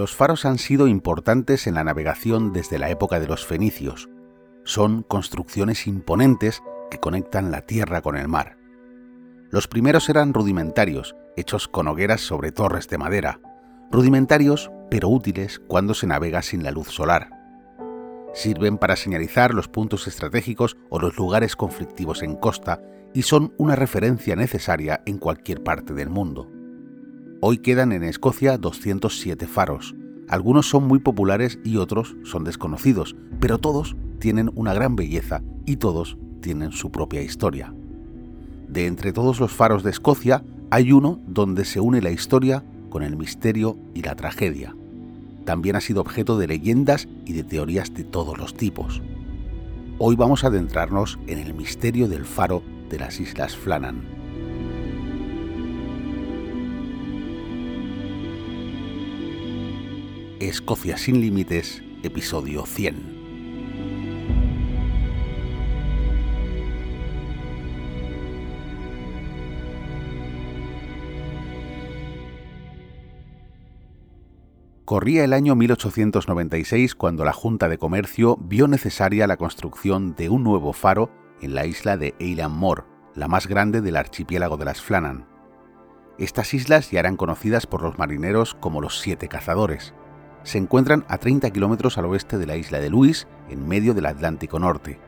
Los 0.00 0.16
faros 0.16 0.46
han 0.46 0.56
sido 0.56 0.88
importantes 0.88 1.66
en 1.66 1.74
la 1.74 1.84
navegación 1.84 2.54
desde 2.54 2.78
la 2.78 2.88
época 2.88 3.20
de 3.20 3.26
los 3.26 3.44
fenicios. 3.44 4.08
Son 4.64 5.02
construcciones 5.02 5.86
imponentes 5.86 6.62
que 6.90 6.96
conectan 6.96 7.50
la 7.50 7.66
tierra 7.66 8.00
con 8.00 8.16
el 8.16 8.26
mar. 8.26 8.56
Los 9.50 9.68
primeros 9.68 10.08
eran 10.08 10.32
rudimentarios, 10.32 11.16
hechos 11.36 11.68
con 11.68 11.86
hogueras 11.86 12.22
sobre 12.22 12.50
torres 12.50 12.88
de 12.88 12.96
madera. 12.96 13.40
Rudimentarios, 13.90 14.70
pero 14.90 15.10
útiles 15.10 15.60
cuando 15.68 15.92
se 15.92 16.06
navega 16.06 16.40
sin 16.40 16.62
la 16.62 16.70
luz 16.70 16.88
solar. 16.88 17.28
Sirven 18.32 18.78
para 18.78 18.96
señalizar 18.96 19.52
los 19.52 19.68
puntos 19.68 20.08
estratégicos 20.08 20.78
o 20.88 20.98
los 20.98 21.18
lugares 21.18 21.56
conflictivos 21.56 22.22
en 22.22 22.36
costa 22.36 22.80
y 23.12 23.20
son 23.20 23.52
una 23.58 23.76
referencia 23.76 24.34
necesaria 24.34 25.02
en 25.04 25.18
cualquier 25.18 25.62
parte 25.62 25.92
del 25.92 26.08
mundo. 26.08 26.50
Hoy 27.42 27.56
quedan 27.56 27.92
en 27.92 28.04
Escocia 28.04 28.58
207 28.58 29.46
faros. 29.46 29.94
Algunos 30.28 30.68
son 30.68 30.86
muy 30.86 30.98
populares 30.98 31.58
y 31.64 31.78
otros 31.78 32.14
son 32.22 32.44
desconocidos, 32.44 33.16
pero 33.40 33.56
todos 33.56 33.96
tienen 34.18 34.50
una 34.56 34.74
gran 34.74 34.94
belleza 34.94 35.42
y 35.64 35.76
todos 35.76 36.18
tienen 36.42 36.70
su 36.72 36.92
propia 36.92 37.22
historia. 37.22 37.72
De 38.68 38.86
entre 38.86 39.14
todos 39.14 39.40
los 39.40 39.52
faros 39.52 39.82
de 39.82 39.90
Escocia, 39.90 40.44
hay 40.70 40.92
uno 40.92 41.18
donde 41.26 41.64
se 41.64 41.80
une 41.80 42.02
la 42.02 42.10
historia 42.10 42.62
con 42.90 43.02
el 43.02 43.16
misterio 43.16 43.78
y 43.94 44.02
la 44.02 44.16
tragedia. 44.16 44.76
También 45.46 45.76
ha 45.76 45.80
sido 45.80 46.02
objeto 46.02 46.36
de 46.36 46.46
leyendas 46.46 47.08
y 47.24 47.32
de 47.32 47.42
teorías 47.42 47.94
de 47.94 48.04
todos 48.04 48.36
los 48.36 48.52
tipos. 48.52 49.00
Hoy 49.98 50.14
vamos 50.14 50.44
a 50.44 50.48
adentrarnos 50.48 51.18
en 51.26 51.38
el 51.38 51.54
misterio 51.54 52.06
del 52.06 52.26
faro 52.26 52.62
de 52.90 52.98
las 52.98 53.18
Islas 53.18 53.56
Flannan. 53.56 54.19
Escocia 60.40 60.96
sin 60.96 61.20
Límites, 61.20 61.82
episodio 62.02 62.64
100. 62.64 63.20
Corría 74.86 75.24
el 75.24 75.34
año 75.34 75.54
1896 75.56 76.94
cuando 76.94 77.26
la 77.26 77.34
Junta 77.34 77.68
de 77.68 77.76
Comercio 77.76 78.38
vio 78.40 78.66
necesaria 78.66 79.26
la 79.26 79.36
construcción 79.36 80.14
de 80.14 80.30
un 80.30 80.42
nuevo 80.42 80.72
faro 80.72 81.10
en 81.42 81.54
la 81.54 81.66
isla 81.66 81.98
de 81.98 82.14
Eilean 82.18 82.50
Mor, 82.50 82.86
la 83.14 83.28
más 83.28 83.46
grande 83.46 83.82
del 83.82 83.96
archipiélago 83.96 84.56
de 84.56 84.64
las 84.64 84.80
Flannan. 84.80 85.26
Estas 86.16 86.54
islas 86.54 86.90
ya 86.90 87.00
eran 87.00 87.18
conocidas 87.18 87.66
por 87.66 87.82
los 87.82 87.98
marineros 87.98 88.54
como 88.54 88.80
los 88.80 89.00
Siete 89.00 89.28
Cazadores 89.28 89.92
se 90.42 90.58
encuentran 90.58 91.04
a 91.08 91.18
30 91.18 91.50
kilómetros 91.50 91.98
al 91.98 92.06
oeste 92.06 92.38
de 92.38 92.46
la 92.46 92.56
isla 92.56 92.80
de 92.80 92.90
Luis, 92.90 93.26
en 93.48 93.66
medio 93.68 93.94
del 93.94 94.06
Atlántico 94.06 94.58
Norte. 94.58 94.98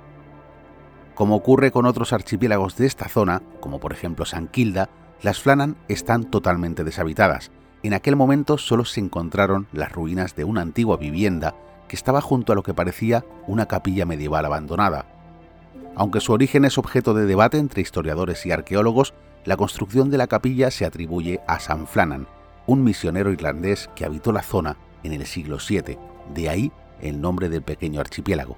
Como 1.14 1.36
ocurre 1.36 1.70
con 1.70 1.86
otros 1.86 2.12
archipiélagos 2.12 2.76
de 2.76 2.86
esta 2.86 3.08
zona, 3.08 3.42
como 3.60 3.80
por 3.80 3.92
ejemplo 3.92 4.24
San 4.24 4.48
Kilda, 4.48 4.88
las 5.22 5.40
Flannan 5.40 5.76
están 5.88 6.24
totalmente 6.24 6.84
deshabitadas. 6.84 7.50
En 7.82 7.94
aquel 7.94 8.16
momento 8.16 8.58
solo 8.58 8.84
se 8.84 9.00
encontraron 9.00 9.66
las 9.72 9.92
ruinas 9.92 10.34
de 10.36 10.44
una 10.44 10.62
antigua 10.62 10.96
vivienda 10.96 11.54
que 11.88 11.96
estaba 11.96 12.20
junto 12.20 12.52
a 12.52 12.56
lo 12.56 12.62
que 12.62 12.74
parecía 12.74 13.24
una 13.46 13.66
capilla 13.66 14.06
medieval 14.06 14.44
abandonada. 14.44 15.06
Aunque 15.94 16.20
su 16.20 16.32
origen 16.32 16.64
es 16.64 16.78
objeto 16.78 17.12
de 17.12 17.26
debate 17.26 17.58
entre 17.58 17.82
historiadores 17.82 18.46
y 18.46 18.50
arqueólogos, 18.50 19.12
la 19.44 19.56
construcción 19.56 20.10
de 20.10 20.18
la 20.18 20.26
capilla 20.26 20.70
se 20.70 20.86
atribuye 20.86 21.40
a 21.46 21.58
San 21.58 21.86
Flannan, 21.86 22.26
un 22.66 22.82
misionero 22.82 23.30
irlandés 23.30 23.90
que 23.94 24.04
habitó 24.04 24.32
la 24.32 24.42
zona 24.42 24.76
en 25.02 25.12
el 25.12 25.26
siglo 25.26 25.58
VII, 25.66 25.98
de 26.34 26.48
ahí 26.48 26.72
el 27.00 27.20
nombre 27.20 27.48
del 27.48 27.62
pequeño 27.62 28.00
archipiélago. 28.00 28.56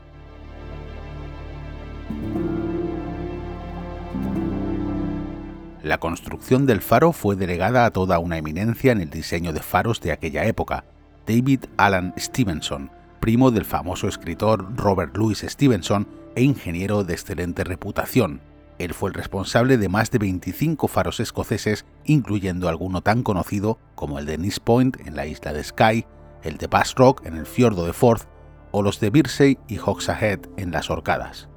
La 5.82 5.98
construcción 5.98 6.64
del 6.64 6.80
faro 6.80 7.12
fue 7.12 7.36
delegada 7.36 7.84
a 7.84 7.90
toda 7.90 8.18
una 8.18 8.38
eminencia 8.38 8.92
en 8.92 9.02
el 9.02 9.10
diseño 9.10 9.52
de 9.52 9.60
faros 9.60 10.00
de 10.00 10.12
aquella 10.12 10.46
época, 10.46 10.84
David 11.26 11.64
Alan 11.76 12.14
Stevenson, 12.16 12.90
primo 13.20 13.50
del 13.50 13.66
famoso 13.66 14.08
escritor 14.08 14.66
Robert 14.76 15.14
Louis 15.16 15.44
Stevenson 15.46 16.06
e 16.36 16.42
ingeniero 16.42 17.04
de 17.04 17.12
excelente 17.12 17.64
reputación. 17.64 18.40
Él 18.78 18.92
fue 18.94 19.10
el 19.10 19.14
responsable 19.14 19.76
de 19.76 19.88
más 19.88 20.10
de 20.10 20.18
25 20.18 20.88
faros 20.88 21.20
escoceses, 21.20 21.84
incluyendo 22.04 22.68
alguno 22.68 23.02
tan 23.02 23.22
conocido 23.22 23.78
como 23.94 24.18
el 24.18 24.26
de 24.26 24.38
Nice 24.38 24.60
Point 24.64 24.96
en 25.06 25.14
la 25.14 25.26
isla 25.26 25.52
de 25.52 25.62
Skye, 25.62 26.06
el 26.44 26.58
de 26.58 26.68
Bass 26.68 26.94
Rock 26.94 27.26
en 27.26 27.36
el 27.36 27.46
fiordo 27.46 27.84
de 27.84 27.92
Forth 27.92 28.28
o 28.70 28.82
los 28.82 29.00
de 29.00 29.10
Birsey 29.10 29.58
y 29.66 29.78
Hogshead 29.78 30.40
en 30.56 30.70
las 30.70 30.90
Orcadas. 30.90 31.48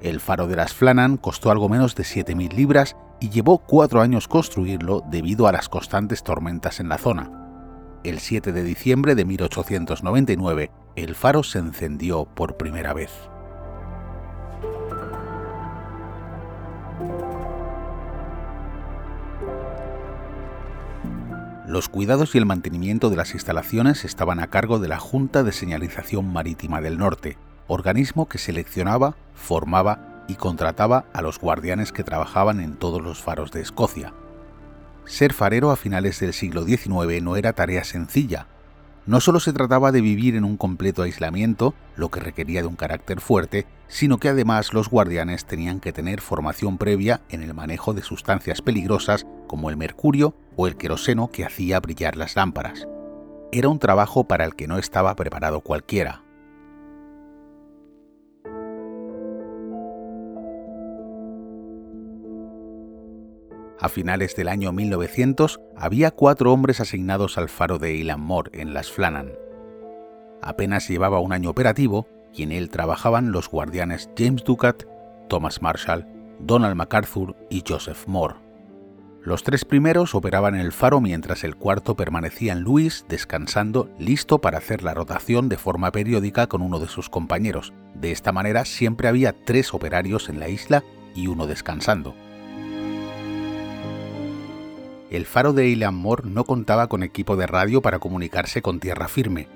El 0.00 0.20
faro 0.20 0.46
de 0.46 0.56
las 0.56 0.72
Flannan 0.72 1.16
costó 1.16 1.50
algo 1.50 1.68
menos 1.68 1.96
de 1.96 2.04
7.000 2.04 2.52
libras 2.52 2.96
y 3.20 3.30
llevó 3.30 3.58
cuatro 3.58 4.00
años 4.00 4.28
construirlo 4.28 5.02
debido 5.10 5.48
a 5.48 5.52
las 5.52 5.68
constantes 5.68 6.22
tormentas 6.22 6.78
en 6.78 6.88
la 6.88 6.98
zona. 6.98 7.32
El 8.04 8.20
7 8.20 8.52
de 8.52 8.62
diciembre 8.62 9.16
de 9.16 9.24
1899, 9.24 10.70
el 10.94 11.14
faro 11.16 11.42
se 11.42 11.58
encendió 11.58 12.26
por 12.26 12.56
primera 12.56 12.92
vez. 12.94 13.10
Los 21.68 21.90
cuidados 21.90 22.34
y 22.34 22.38
el 22.38 22.46
mantenimiento 22.46 23.10
de 23.10 23.16
las 23.16 23.34
instalaciones 23.34 24.06
estaban 24.06 24.40
a 24.40 24.46
cargo 24.46 24.78
de 24.78 24.88
la 24.88 24.98
Junta 24.98 25.42
de 25.42 25.52
Señalización 25.52 26.32
Marítima 26.32 26.80
del 26.80 26.96
Norte, 26.96 27.36
organismo 27.66 28.26
que 28.26 28.38
seleccionaba, 28.38 29.16
formaba 29.34 30.24
y 30.28 30.36
contrataba 30.36 31.04
a 31.12 31.20
los 31.20 31.38
guardianes 31.38 31.92
que 31.92 32.04
trabajaban 32.04 32.60
en 32.60 32.76
todos 32.76 33.02
los 33.02 33.22
faros 33.22 33.52
de 33.52 33.60
Escocia. 33.60 34.14
Ser 35.04 35.34
farero 35.34 35.70
a 35.70 35.76
finales 35.76 36.18
del 36.20 36.32
siglo 36.32 36.64
XIX 36.64 37.22
no 37.22 37.36
era 37.36 37.52
tarea 37.52 37.84
sencilla, 37.84 38.46
no 39.08 39.20
solo 39.20 39.40
se 39.40 39.54
trataba 39.54 39.90
de 39.90 40.02
vivir 40.02 40.36
en 40.36 40.44
un 40.44 40.58
completo 40.58 41.02
aislamiento, 41.02 41.74
lo 41.96 42.10
que 42.10 42.20
requería 42.20 42.60
de 42.60 42.68
un 42.68 42.76
carácter 42.76 43.22
fuerte, 43.22 43.66
sino 43.88 44.18
que 44.18 44.28
además 44.28 44.74
los 44.74 44.90
guardianes 44.90 45.46
tenían 45.46 45.80
que 45.80 45.94
tener 45.94 46.20
formación 46.20 46.76
previa 46.76 47.22
en 47.30 47.42
el 47.42 47.54
manejo 47.54 47.94
de 47.94 48.02
sustancias 48.02 48.60
peligrosas 48.60 49.26
como 49.46 49.70
el 49.70 49.78
mercurio 49.78 50.34
o 50.56 50.66
el 50.66 50.76
queroseno 50.76 51.28
que 51.28 51.46
hacía 51.46 51.80
brillar 51.80 52.18
las 52.18 52.36
lámparas. 52.36 52.86
Era 53.50 53.70
un 53.70 53.78
trabajo 53.78 54.24
para 54.24 54.44
el 54.44 54.54
que 54.54 54.68
no 54.68 54.76
estaba 54.76 55.16
preparado 55.16 55.62
cualquiera. 55.62 56.27
A 63.80 63.88
finales 63.88 64.34
del 64.34 64.48
año 64.48 64.72
1900 64.72 65.60
había 65.76 66.10
cuatro 66.10 66.52
hombres 66.52 66.80
asignados 66.80 67.38
al 67.38 67.48
faro 67.48 67.78
de 67.78 67.94
Ilan 67.94 68.20
Moore 68.20 68.50
en 68.60 68.74
las 68.74 68.90
Flannan. 68.90 69.30
Apenas 70.42 70.88
llevaba 70.88 71.20
un 71.20 71.32
año 71.32 71.50
operativo 71.50 72.08
y 72.34 72.42
en 72.42 72.50
él 72.50 72.70
trabajaban 72.70 73.30
los 73.30 73.48
guardianes 73.48 74.10
James 74.18 74.42
Ducat, 74.42 74.82
Thomas 75.28 75.62
Marshall, 75.62 76.06
Donald 76.40 76.74
MacArthur 76.74 77.36
y 77.50 77.62
Joseph 77.66 78.06
Moore. 78.08 78.34
Los 79.22 79.44
tres 79.44 79.64
primeros 79.64 80.14
operaban 80.14 80.56
el 80.56 80.72
faro 80.72 81.00
mientras 81.00 81.44
el 81.44 81.54
cuarto 81.54 81.94
permanecía 81.94 82.54
en 82.54 82.60
Luis 82.60 83.04
descansando, 83.08 83.90
listo 83.98 84.40
para 84.40 84.58
hacer 84.58 84.82
la 84.82 84.94
rotación 84.94 85.48
de 85.48 85.56
forma 85.56 85.92
periódica 85.92 86.48
con 86.48 86.62
uno 86.62 86.80
de 86.80 86.88
sus 86.88 87.08
compañeros. 87.08 87.72
De 87.94 88.10
esta 88.10 88.32
manera 88.32 88.64
siempre 88.64 89.06
había 89.06 89.34
tres 89.44 89.72
operarios 89.72 90.28
en 90.28 90.40
la 90.40 90.48
isla 90.48 90.82
y 91.14 91.28
uno 91.28 91.46
descansando 91.46 92.14
el 95.10 95.24
faro 95.24 95.52
de 95.52 95.64
Eilean 95.64 95.94
Moor 95.94 96.26
no 96.26 96.44
contaba 96.44 96.88
con 96.88 97.02
equipo 97.02 97.36
de 97.36 97.46
radio 97.46 97.80
para 97.80 97.98
comunicarse 97.98 98.60
con 98.60 98.78
tierra 98.78 99.08
firme. 99.08 99.48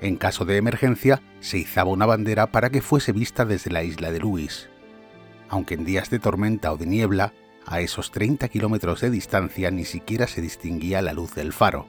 En 0.00 0.16
caso 0.16 0.44
de 0.44 0.56
emergencia, 0.56 1.22
se 1.40 1.58
izaba 1.58 1.90
una 1.90 2.06
bandera 2.06 2.52
para 2.52 2.70
que 2.70 2.82
fuese 2.82 3.12
vista 3.12 3.44
desde 3.44 3.70
la 3.70 3.82
isla 3.82 4.10
de 4.12 4.20
Lewis. 4.20 4.68
Aunque 5.48 5.74
en 5.74 5.84
días 5.84 6.10
de 6.10 6.18
tormenta 6.18 6.72
o 6.72 6.76
de 6.76 6.86
niebla, 6.86 7.32
a 7.66 7.80
esos 7.80 8.10
30 8.10 8.48
kilómetros 8.48 9.00
de 9.00 9.10
distancia 9.10 9.70
ni 9.70 9.84
siquiera 9.84 10.26
se 10.26 10.40
distinguía 10.40 11.02
la 11.02 11.12
luz 11.12 11.34
del 11.34 11.52
faro. 11.52 11.86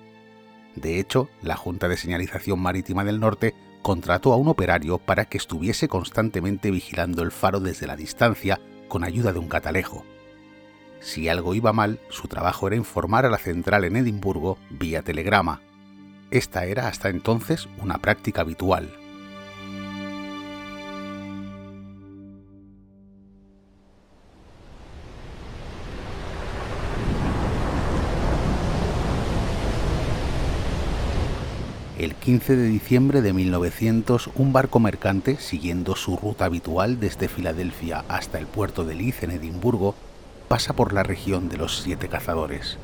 De 0.75 0.99
hecho, 0.99 1.29
la 1.41 1.55
Junta 1.55 1.87
de 1.87 1.97
Señalización 1.97 2.59
Marítima 2.59 3.03
del 3.03 3.19
Norte 3.19 3.53
contrató 3.81 4.33
a 4.33 4.37
un 4.37 4.47
operario 4.47 4.97
para 4.97 5.25
que 5.25 5.37
estuviese 5.37 5.87
constantemente 5.87 6.71
vigilando 6.71 7.21
el 7.21 7.31
faro 7.31 7.59
desde 7.59 7.85
la 7.85 7.95
distancia 7.95 8.59
con 8.87 9.03
ayuda 9.03 9.33
de 9.33 9.39
un 9.39 9.47
catalejo. 9.47 10.03
Si 11.03 11.27
algo 11.27 11.53
iba 11.53 11.73
mal, 11.73 11.99
su 12.09 12.29
trabajo 12.29 12.67
era 12.67 12.77
informar 12.77 13.25
a 13.25 13.29
la 13.29 13.37
central 13.37 13.83
en 13.83 13.97
Edimburgo 13.97 14.57
vía 14.69 15.01
telegrama. 15.01 15.59
Esta 16.31 16.65
era 16.65 16.87
hasta 16.87 17.09
entonces 17.09 17.67
una 17.77 17.97
práctica 17.97 18.41
habitual. 18.41 18.89
El 31.99 32.15
15 32.15 32.55
de 32.55 32.65
diciembre 32.67 33.21
de 33.21 33.33
1900, 33.33 34.29
un 34.35 34.53
barco 34.53 34.79
mercante, 34.79 35.37
siguiendo 35.37 35.95
su 35.95 36.17
ruta 36.17 36.45
habitual 36.45 36.99
desde 36.99 37.27
Filadelfia 37.27 38.05
hasta 38.07 38.39
el 38.39 38.47
puerto 38.47 38.83
de 38.83 38.95
Leith 38.95 39.23
en 39.23 39.31
Edimburgo, 39.31 39.95
pasa 40.53 40.73
por 40.73 40.93
la 40.93 41.01
región 41.01 41.49
de 41.49 41.57
los 41.57 41.79
siete 41.79 42.07
cazadores. 42.09 42.77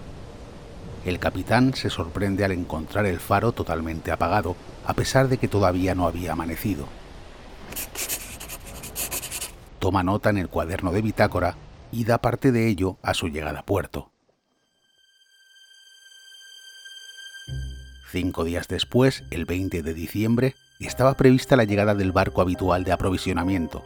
El 1.06 1.20
capitán 1.20 1.76
se 1.76 1.92
sorprende 1.92 2.44
al 2.44 2.52
encontrar 2.52 3.06
el 3.06 3.20
faro 3.20 3.52
totalmente 3.52 4.12
apagado, 4.12 4.56
a 4.88 4.96
pesar 4.96 5.28
de 5.28 5.38
que 5.38 5.48
todavía 5.48 5.94
no 5.94 6.08
había 6.08 6.32
amanecido. 6.32 6.88
Toma 9.78 10.02
nota 10.02 10.32
en 10.32 10.40
el 10.40 10.50
cuaderno 10.50 10.92
de 10.92 11.04
bitácora 11.04 11.58
y 11.92 12.06
da 12.06 12.18
parte 12.18 12.52
de 12.52 12.68
ello 12.68 12.98
a 13.04 13.14
su 13.14 13.28
llegada 13.28 13.60
a 13.60 13.66
puerto. 13.68 14.10
Cinco 18.12 18.46
días 18.46 18.68
después, 18.68 19.24
el 19.30 19.46
20 19.46 19.84
de 19.84 19.94
diciembre, 19.94 20.56
estaba 20.80 21.14
prevista 21.14 21.56
la 21.56 21.66
llegada 21.66 21.94
del 21.94 22.14
barco 22.14 22.42
habitual 22.42 22.84
de 22.84 22.94
aprovisionamiento. 22.94 23.84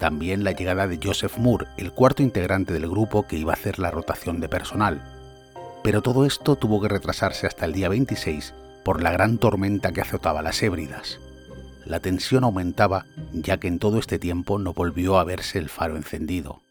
También 0.00 0.44
la 0.44 0.52
llegada 0.52 0.88
de 0.88 0.98
Joseph 1.00 1.36
Moore, 1.36 1.66
el 1.76 1.92
cuarto 1.92 2.22
integrante 2.22 2.72
del 2.72 2.88
grupo 2.88 3.26
que 3.26 3.36
iba 3.36 3.52
a 3.52 3.54
hacer 3.54 3.78
la 3.78 3.90
rotación 3.90 4.40
de 4.40 4.48
personal. 4.48 5.02
Pero 5.84 6.00
todo 6.00 6.24
esto 6.24 6.56
tuvo 6.56 6.80
que 6.80 6.88
retrasarse 6.88 7.46
hasta 7.46 7.66
el 7.66 7.74
día 7.74 7.90
26 7.90 8.54
por 8.82 9.02
la 9.02 9.12
gran 9.12 9.36
tormenta 9.36 9.92
que 9.92 10.00
azotaba 10.00 10.40
las 10.40 10.62
Hébridas. 10.62 11.20
La 11.84 12.00
tensión 12.00 12.44
aumentaba 12.44 13.04
ya 13.34 13.58
que 13.58 13.68
en 13.68 13.78
todo 13.78 13.98
este 13.98 14.18
tiempo 14.18 14.58
no 14.58 14.72
volvió 14.72 15.18
a 15.18 15.24
verse 15.24 15.58
el 15.58 15.68
faro 15.68 15.96
encendido. 15.96 16.62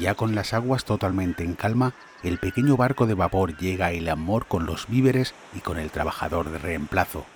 Ya 0.00 0.14
con 0.14 0.34
las 0.34 0.54
aguas 0.54 0.86
totalmente 0.86 1.44
en 1.44 1.52
calma, 1.52 1.92
el 2.22 2.38
pequeño 2.38 2.78
barco 2.78 3.06
de 3.06 3.12
vapor 3.12 3.58
llega 3.58 3.86
a 3.86 3.92
El 3.92 4.08
Amor 4.08 4.46
con 4.46 4.64
los 4.64 4.88
víveres 4.88 5.34
y 5.54 5.60
con 5.60 5.78
el 5.78 5.90
trabajador 5.90 6.50
de 6.50 6.56
reemplazo. 6.56 7.26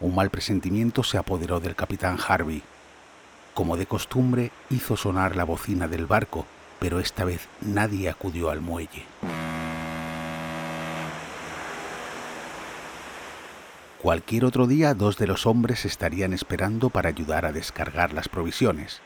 Un 0.00 0.16
mal 0.16 0.30
presentimiento 0.30 1.04
se 1.04 1.16
apoderó 1.16 1.60
del 1.60 1.76
capitán 1.76 2.18
Harvey. 2.26 2.64
Como 3.54 3.76
de 3.76 3.86
costumbre, 3.86 4.50
hizo 4.68 4.96
sonar 4.96 5.36
la 5.36 5.44
bocina 5.44 5.86
del 5.86 6.06
barco, 6.06 6.44
pero 6.80 6.98
esta 6.98 7.24
vez 7.24 7.46
nadie 7.60 8.08
acudió 8.08 8.50
al 8.50 8.60
muelle. 8.60 9.04
Cualquier 14.02 14.44
otro 14.44 14.66
día 14.66 14.94
dos 14.94 15.18
de 15.18 15.28
los 15.28 15.46
hombres 15.46 15.84
estarían 15.84 16.32
esperando 16.32 16.90
para 16.90 17.10
ayudar 17.10 17.46
a 17.46 17.52
descargar 17.52 18.12
las 18.12 18.28
provisiones 18.28 19.00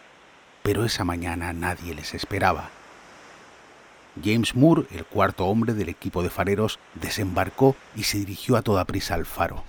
pero 0.64 0.86
esa 0.86 1.04
mañana 1.04 1.52
nadie 1.52 1.94
les 1.94 2.14
esperaba. 2.14 2.70
James 4.24 4.56
Moore, 4.56 4.86
el 4.92 5.04
cuarto 5.04 5.44
hombre 5.44 5.74
del 5.74 5.90
equipo 5.90 6.22
de 6.22 6.30
fareros, 6.30 6.78
desembarcó 6.94 7.76
y 7.94 8.04
se 8.04 8.16
dirigió 8.16 8.56
a 8.56 8.62
toda 8.62 8.86
prisa 8.86 9.14
al 9.14 9.26
faro. 9.26 9.62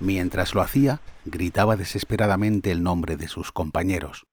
Mientras 0.00 0.54
lo 0.54 0.62
hacía, 0.62 1.00
gritaba 1.26 1.76
desesperadamente 1.76 2.70
el 2.70 2.82
nombre 2.82 3.18
de 3.18 3.28
sus 3.28 3.52
compañeros. 3.52 4.24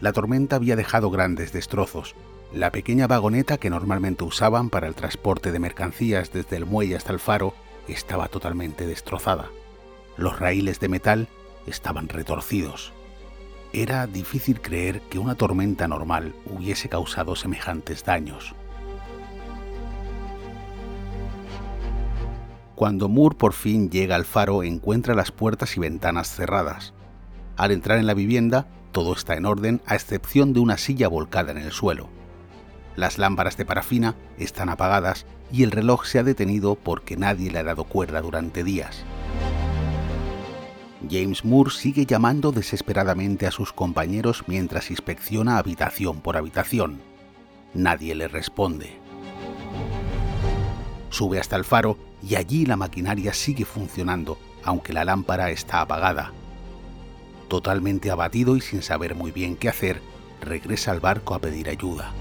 La 0.00 0.14
tormenta 0.14 0.56
había 0.56 0.76
dejado 0.76 1.10
grandes 1.10 1.52
destrozos. 1.52 2.14
La 2.54 2.72
pequeña 2.72 3.06
vagoneta 3.06 3.58
que 3.58 3.68
normalmente 3.68 4.24
usaban 4.24 4.70
para 4.70 4.86
el 4.86 4.94
transporte 4.94 5.52
de 5.52 5.58
mercancías 5.58 6.32
desde 6.32 6.56
el 6.56 6.64
muelle 6.64 6.96
hasta 6.96 7.12
el 7.12 7.18
faro 7.18 7.52
estaba 7.88 8.28
totalmente 8.28 8.86
destrozada. 8.86 9.50
Los 10.16 10.38
raíles 10.38 10.80
de 10.80 10.88
metal 10.88 11.28
estaban 11.66 12.08
retorcidos. 12.08 12.92
Era 13.72 14.06
difícil 14.06 14.60
creer 14.60 15.00
que 15.02 15.18
una 15.18 15.34
tormenta 15.34 15.88
normal 15.88 16.34
hubiese 16.46 16.88
causado 16.88 17.36
semejantes 17.36 18.04
daños. 18.04 18.54
Cuando 22.74 23.08
Moore 23.08 23.36
por 23.36 23.52
fin 23.54 23.90
llega 23.90 24.14
al 24.14 24.24
faro 24.24 24.62
encuentra 24.62 25.14
las 25.14 25.32
puertas 25.32 25.76
y 25.76 25.80
ventanas 25.80 26.30
cerradas. 26.30 26.94
Al 27.56 27.72
entrar 27.72 27.98
en 27.98 28.06
la 28.06 28.14
vivienda, 28.14 28.68
todo 28.92 29.12
está 29.12 29.34
en 29.34 29.46
orden 29.46 29.82
a 29.84 29.96
excepción 29.96 30.52
de 30.52 30.60
una 30.60 30.78
silla 30.78 31.08
volcada 31.08 31.50
en 31.50 31.58
el 31.58 31.72
suelo. 31.72 32.17
Las 32.98 33.16
lámparas 33.16 33.56
de 33.56 33.64
parafina 33.64 34.16
están 34.38 34.68
apagadas 34.70 35.24
y 35.52 35.62
el 35.62 35.70
reloj 35.70 36.04
se 36.04 36.18
ha 36.18 36.24
detenido 36.24 36.74
porque 36.74 37.16
nadie 37.16 37.48
le 37.48 37.60
ha 37.60 37.62
dado 37.62 37.84
cuerda 37.84 38.20
durante 38.20 38.64
días. 38.64 39.04
James 41.08 41.44
Moore 41.44 41.70
sigue 41.70 42.06
llamando 42.06 42.50
desesperadamente 42.50 43.46
a 43.46 43.52
sus 43.52 43.72
compañeros 43.72 44.42
mientras 44.48 44.90
inspecciona 44.90 45.58
habitación 45.58 46.20
por 46.20 46.36
habitación. 46.36 47.00
Nadie 47.72 48.16
le 48.16 48.26
responde. 48.26 48.98
Sube 51.10 51.38
hasta 51.38 51.54
el 51.54 51.62
faro 51.62 51.98
y 52.20 52.34
allí 52.34 52.66
la 52.66 52.76
maquinaria 52.76 53.32
sigue 53.32 53.64
funcionando, 53.64 54.40
aunque 54.64 54.92
la 54.92 55.04
lámpara 55.04 55.50
está 55.50 55.82
apagada. 55.82 56.32
Totalmente 57.46 58.10
abatido 58.10 58.56
y 58.56 58.60
sin 58.60 58.82
saber 58.82 59.14
muy 59.14 59.30
bien 59.30 59.54
qué 59.54 59.68
hacer, 59.68 60.02
regresa 60.40 60.90
al 60.90 60.98
barco 60.98 61.36
a 61.36 61.38
pedir 61.38 61.68
ayuda. 61.68 62.12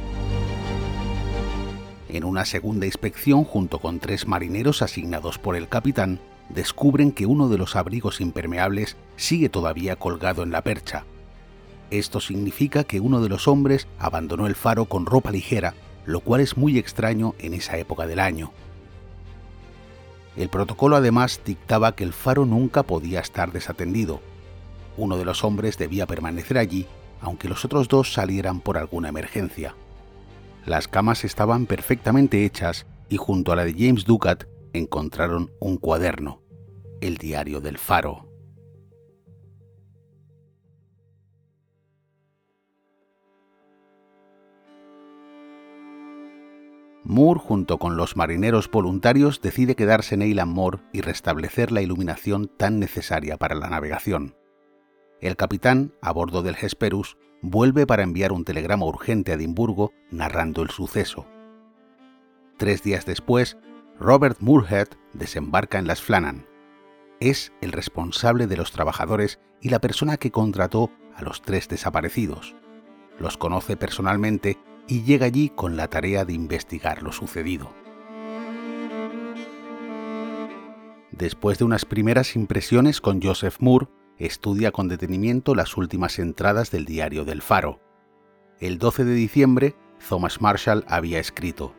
En 2.10 2.24
una 2.24 2.46
segunda 2.46 2.86
inspección, 2.86 3.44
junto 3.44 3.80
con 3.80 4.00
tres 4.00 4.28
marineros 4.28 4.82
asignados 4.82 5.38
por 5.38 5.56
el 5.56 5.68
capitán, 5.68 6.20
descubren 6.50 7.12
que 7.12 7.26
uno 7.26 7.50
de 7.50 7.58
los 7.58 7.76
abrigos 7.76 8.22
impermeables 8.22 8.96
sigue 9.18 9.50
todavía 9.50 9.98
colgado 9.98 10.44
en 10.44 10.52
la 10.52 10.62
percha. 10.62 11.06
Esto 11.92 12.22
significa 12.22 12.86
que 12.86 13.00
uno 13.02 13.22
de 13.22 13.30
los 13.30 13.48
hombres 13.48 13.88
abandonó 14.00 14.48
el 14.48 14.56
faro 14.56 14.86
con 14.86 15.06
ropa 15.06 15.32
ligera, 15.32 15.74
lo 16.06 16.22
cual 16.22 16.42
es 16.42 16.56
muy 16.56 16.78
extraño 16.78 17.36
en 17.40 17.54
esa 17.54 17.78
época 17.78 18.08
del 18.08 18.20
año. 18.20 18.52
El 20.38 20.50
protocolo 20.50 20.96
además 20.96 21.42
dictaba 21.46 21.96
que 21.96 22.04
el 22.04 22.14
faro 22.14 22.46
nunca 22.46 22.84
podía 22.84 23.20
estar 23.20 23.52
desatendido. 23.52 24.22
Uno 24.96 25.18
de 25.18 25.26
los 25.26 25.44
hombres 25.44 25.78
debía 25.78 26.06
permanecer 26.06 26.58
allí, 26.58 26.88
aunque 27.20 27.50
los 27.50 27.66
otros 27.66 27.88
dos 27.88 28.14
salieran 28.14 28.62
por 28.62 28.78
alguna 28.78 29.10
emergencia. 29.10 29.76
Las 30.68 30.90
camas 30.90 31.24
estaban 31.24 31.66
perfectamente 31.66 32.44
hechas 32.44 32.88
y 33.08 33.16
junto 33.16 33.54
a 33.54 33.56
la 33.56 33.64
de 33.64 33.74
James 33.74 34.04
Ducat 34.04 34.44
encontraron 34.74 35.50
un 35.62 35.78
cuaderno, 35.78 36.42
el 37.00 37.16
diario 37.16 37.62
del 37.62 37.78
faro. 37.78 38.30
Moore, 47.06 47.40
junto 47.40 47.78
con 47.78 47.96
los 47.96 48.18
marineros 48.18 48.70
voluntarios, 48.70 49.40
decide 49.42 49.78
quedarse 49.78 50.16
en 50.16 50.24
Eilan 50.24 50.50
Moore 50.50 50.80
y 50.92 51.00
restablecer 51.00 51.72
la 51.72 51.82
iluminación 51.82 52.52
tan 52.58 52.78
necesaria 52.82 53.38
para 53.38 53.56
la 53.56 53.70
navegación. 53.70 54.36
El 55.22 55.38
capitán, 55.38 55.94
a 56.02 56.12
bordo 56.12 56.42
del 56.44 56.58
Hesperus, 56.62 57.18
vuelve 57.42 57.86
para 57.86 58.04
enviar 58.04 58.32
un 58.32 58.44
telegrama 58.44 58.86
urgente 58.86 59.32
a 59.32 59.36
Edimburgo 59.36 59.94
narrando 60.12 60.62
el 60.62 60.70
suceso. 60.70 61.26
Tres 62.58 62.84
días 62.84 63.06
después, 63.06 63.58
Robert 64.00 64.38
Moorhead 64.40 64.88
desembarca 65.14 65.80
en 65.80 65.88
las 65.88 66.02
Flannan. 66.02 66.46
Es 67.20 67.52
el 67.62 67.72
responsable 67.72 68.48
de 68.48 68.58
los 68.58 68.72
trabajadores 68.72 69.40
y 69.62 69.70
la 69.70 69.80
persona 69.80 70.18
que 70.18 70.32
contrató 70.32 70.92
a 71.16 71.24
los 71.24 71.42
tres 71.42 71.68
desaparecidos. 71.68 72.56
Los 73.20 73.38
conoce 73.38 73.76
personalmente 73.76 74.58
y 74.88 75.04
llega 75.04 75.26
allí 75.26 75.50
con 75.50 75.76
la 75.78 75.88
tarea 75.88 76.26
de 76.26 76.34
investigar 76.34 77.02
lo 77.02 77.12
sucedido. 77.12 77.74
Después 81.12 81.58
de 81.58 81.66
unas 81.66 81.86
primeras 81.86 82.36
impresiones 82.36 83.02
con 83.02 83.22
Joseph 83.22 83.58
Moore, 83.60 83.88
estudia 84.18 84.72
con 84.72 84.88
detenimiento 84.88 85.56
las 85.56 85.78
últimas 85.78 86.20
entradas 86.20 86.72
del 86.72 86.86
diario 86.86 87.26
del 87.26 87.42
Faro. 87.42 87.80
El 88.60 88.78
12 88.78 89.06
de 89.06 89.14
diciembre, 89.14 89.76
Thomas 90.08 90.42
Marshall 90.42 90.84
había 90.88 91.20
escrito, 91.20 91.76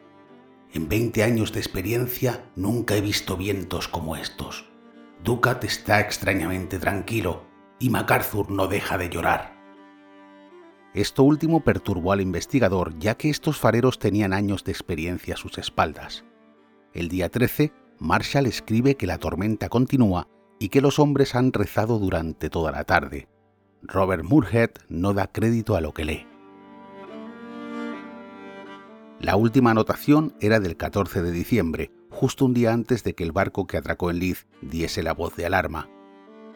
En 0.72 0.88
20 0.88 1.24
años 1.24 1.52
de 1.52 1.60
experiencia 1.60 2.44
nunca 2.54 2.96
he 2.96 3.00
visto 3.00 3.36
vientos 3.36 3.88
como 3.88 4.16
estos. 4.16 4.66
Ducat 5.24 5.64
está 5.64 6.00
extrañamente 6.00 6.78
tranquilo 6.78 7.44
y 7.80 7.90
MacArthur 7.90 8.50
no 8.50 8.68
deja 8.68 8.98
de 8.98 9.08
llorar. 9.08 9.58
Esto 10.94 11.22
último 11.22 11.62
perturbó 11.64 12.12
al 12.12 12.20
investigador 12.20 12.98
ya 12.98 13.16
que 13.16 13.30
estos 13.30 13.58
fareros 13.58 13.98
tenían 13.98 14.32
años 14.32 14.64
de 14.64 14.72
experiencia 14.72 15.34
a 15.34 15.36
sus 15.36 15.58
espaldas. 15.58 16.24
El 16.92 17.08
día 17.08 17.28
13, 17.28 17.72
Marshall 17.98 18.46
escribe 18.46 18.94
que 18.94 19.06
la 19.06 19.18
tormenta 19.18 19.68
continúa 19.68 20.28
y 20.58 20.68
que 20.68 20.80
los 20.80 20.98
hombres 20.98 21.34
han 21.34 21.52
rezado 21.52 21.98
durante 21.98 22.50
toda 22.50 22.72
la 22.72 22.84
tarde. 22.84 23.28
Robert 23.82 24.24
Moorhead 24.24 24.70
no 24.88 25.14
da 25.14 25.28
crédito 25.28 25.76
a 25.76 25.80
lo 25.80 25.92
que 25.92 26.04
lee. 26.04 26.26
La 29.20 29.36
última 29.36 29.72
anotación 29.72 30.34
era 30.40 30.60
del 30.60 30.76
14 30.76 31.22
de 31.22 31.32
diciembre, 31.32 31.90
justo 32.10 32.44
un 32.44 32.54
día 32.54 32.72
antes 32.72 33.02
de 33.02 33.14
que 33.14 33.24
el 33.24 33.32
barco 33.32 33.66
que 33.66 33.76
atracó 33.76 34.10
en 34.10 34.20
Leith 34.20 34.46
diese 34.62 35.02
la 35.02 35.12
voz 35.12 35.34
de 35.36 35.46
alarma. 35.46 35.88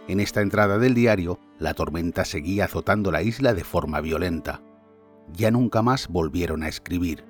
En 0.09 0.21
esta 0.21 0.41
entrada 0.41 0.79
del 0.79 0.95
diario, 0.95 1.39
la 1.59 1.75
tormenta 1.75 2.25
seguía 2.25 2.65
azotando 2.65 3.13
la 3.13 3.23
isla 3.23 3.55
de 3.55 3.65
forma 3.65 4.01
violenta. 4.01 4.63
Ya 5.33 5.51
nunca 5.51 5.83
más 5.83 6.09
volvieron 6.09 6.63
a 6.63 6.69
escribir. 6.69 7.25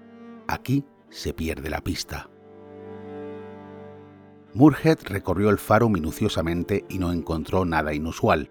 Aquí 0.48 0.84
se 1.10 1.34
pierde 1.34 1.68
la 1.68 1.82
pista. 1.82 2.31
Murhead 4.54 4.99
recorrió 5.04 5.49
el 5.49 5.59
faro 5.59 5.88
minuciosamente 5.88 6.85
y 6.90 6.99
no 6.99 7.12
encontró 7.12 7.64
nada 7.64 7.94
inusual. 7.94 8.50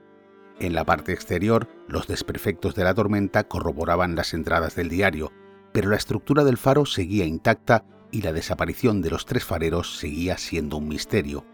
En 0.60 0.74
la 0.74 0.84
parte 0.84 1.14
exterior, 1.14 1.68
los 1.88 2.08
desperfectos 2.08 2.74
de 2.74 2.84
la 2.84 2.94
tormenta 2.94 3.48
corroboraban 3.48 4.16
las 4.16 4.34
entradas 4.34 4.76
del 4.76 4.90
diario, 4.90 5.32
pero 5.72 5.90
la 5.90 5.98
estructura 5.98 6.44
del 6.44 6.58
faro 6.58 6.86
seguía 6.86 7.26
intacta 7.26 7.86
y 8.12 8.24
la 8.24 8.34
desaparición 8.34 9.02
de 9.02 9.12
los 9.12 9.26
tres 9.26 9.46
fareros 9.46 9.98
seguía 9.98 10.38
siendo 10.38 10.78
un 10.78 10.88
misterio. 10.88 11.46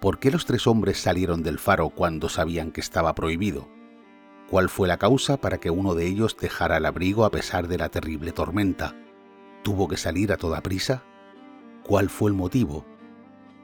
¿Por 0.00 0.18
qué 0.18 0.30
los 0.30 0.46
tres 0.46 0.66
hombres 0.66 0.98
salieron 0.98 1.42
del 1.42 1.58
faro 1.58 1.90
cuando 1.90 2.28
sabían 2.28 2.72
que 2.72 2.80
estaba 2.80 3.14
prohibido? 3.14 3.68
¿Cuál 4.48 4.70
fue 4.70 4.88
la 4.88 4.96
causa 4.96 5.36
para 5.36 5.58
que 5.58 5.70
uno 5.70 5.94
de 5.94 6.06
ellos 6.06 6.36
dejara 6.40 6.78
el 6.78 6.86
abrigo 6.86 7.26
a 7.26 7.30
pesar 7.30 7.68
de 7.68 7.76
la 7.76 7.90
terrible 7.90 8.32
tormenta? 8.32 8.96
¿Tuvo 9.62 9.88
que 9.88 9.98
salir 9.98 10.32
a 10.32 10.38
toda 10.38 10.62
prisa? 10.62 11.02
¿Cuál 11.82 12.08
fue 12.08 12.30
el 12.30 12.36
motivo? 12.36 12.86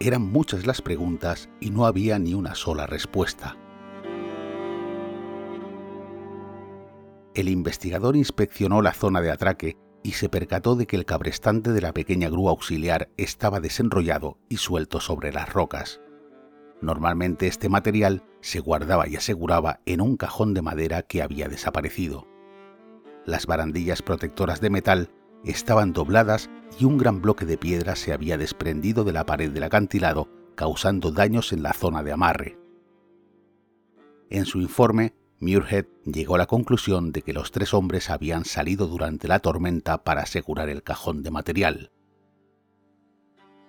Eran 0.00 0.22
muchas 0.22 0.66
las 0.66 0.82
preguntas 0.82 1.48
y 1.60 1.70
no 1.70 1.86
había 1.86 2.18
ni 2.18 2.34
una 2.34 2.54
sola 2.54 2.86
respuesta. 2.86 3.56
El 7.34 7.48
investigador 7.48 8.16
inspeccionó 8.16 8.82
la 8.82 8.92
zona 8.92 9.20
de 9.20 9.30
atraque 9.30 9.76
y 10.02 10.12
se 10.12 10.28
percató 10.28 10.76
de 10.76 10.86
que 10.86 10.96
el 10.96 11.04
cabrestante 11.04 11.72
de 11.72 11.80
la 11.80 11.92
pequeña 11.92 12.28
grúa 12.28 12.50
auxiliar 12.50 13.08
estaba 13.16 13.60
desenrollado 13.60 14.38
y 14.48 14.58
suelto 14.58 15.00
sobre 15.00 15.32
las 15.32 15.52
rocas. 15.52 16.00
Normalmente 16.80 17.46
este 17.46 17.68
material 17.68 18.24
se 18.40 18.60
guardaba 18.60 19.08
y 19.08 19.16
aseguraba 19.16 19.80
en 19.86 20.00
un 20.00 20.16
cajón 20.16 20.54
de 20.54 20.62
madera 20.62 21.02
que 21.02 21.22
había 21.22 21.48
desaparecido. 21.48 22.26
Las 23.24 23.46
barandillas 23.46 24.02
protectoras 24.02 24.60
de 24.60 24.70
metal 24.70 25.10
estaban 25.44 25.92
dobladas 25.92 26.50
y 26.78 26.84
un 26.84 26.98
gran 26.98 27.20
bloque 27.20 27.44
de 27.44 27.58
piedra 27.58 27.96
se 27.96 28.12
había 28.12 28.38
desprendido 28.38 29.04
de 29.04 29.12
la 29.12 29.26
pared 29.26 29.50
del 29.50 29.64
acantilado, 29.64 30.28
causando 30.54 31.10
daños 31.10 31.52
en 31.52 31.62
la 31.62 31.72
zona 31.72 32.02
de 32.02 32.12
amarre. 32.12 32.58
En 34.30 34.46
su 34.46 34.60
informe, 34.60 35.14
Muirhead 35.40 35.86
llegó 36.04 36.36
a 36.36 36.38
la 36.38 36.46
conclusión 36.46 37.12
de 37.12 37.22
que 37.22 37.32
los 37.32 37.50
tres 37.50 37.74
hombres 37.74 38.10
habían 38.10 38.44
salido 38.44 38.86
durante 38.86 39.28
la 39.28 39.40
tormenta 39.40 40.02
para 40.02 40.22
asegurar 40.22 40.68
el 40.68 40.82
cajón 40.82 41.22
de 41.22 41.30
material. 41.30 41.90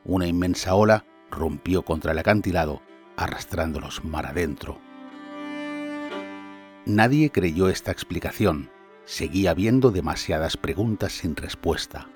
Una 0.06 0.28
inmensa 0.28 0.76
ola 0.76 1.06
rompió 1.32 1.84
contra 1.84 2.12
el 2.12 2.20
acantilado 2.20 2.82
arrastrándolos 3.18 4.04
mar 4.04 4.26
adentro. 4.26 4.80
Nadie 6.86 7.32
creyó 7.32 7.70
esta 7.70 7.92
explicación. 7.92 8.70
Seguía 9.06 9.52
habiendo 9.52 9.92
demasiadas 9.92 10.58
preguntas 10.58 11.14
sin 11.14 11.36
respuesta. 11.36 12.10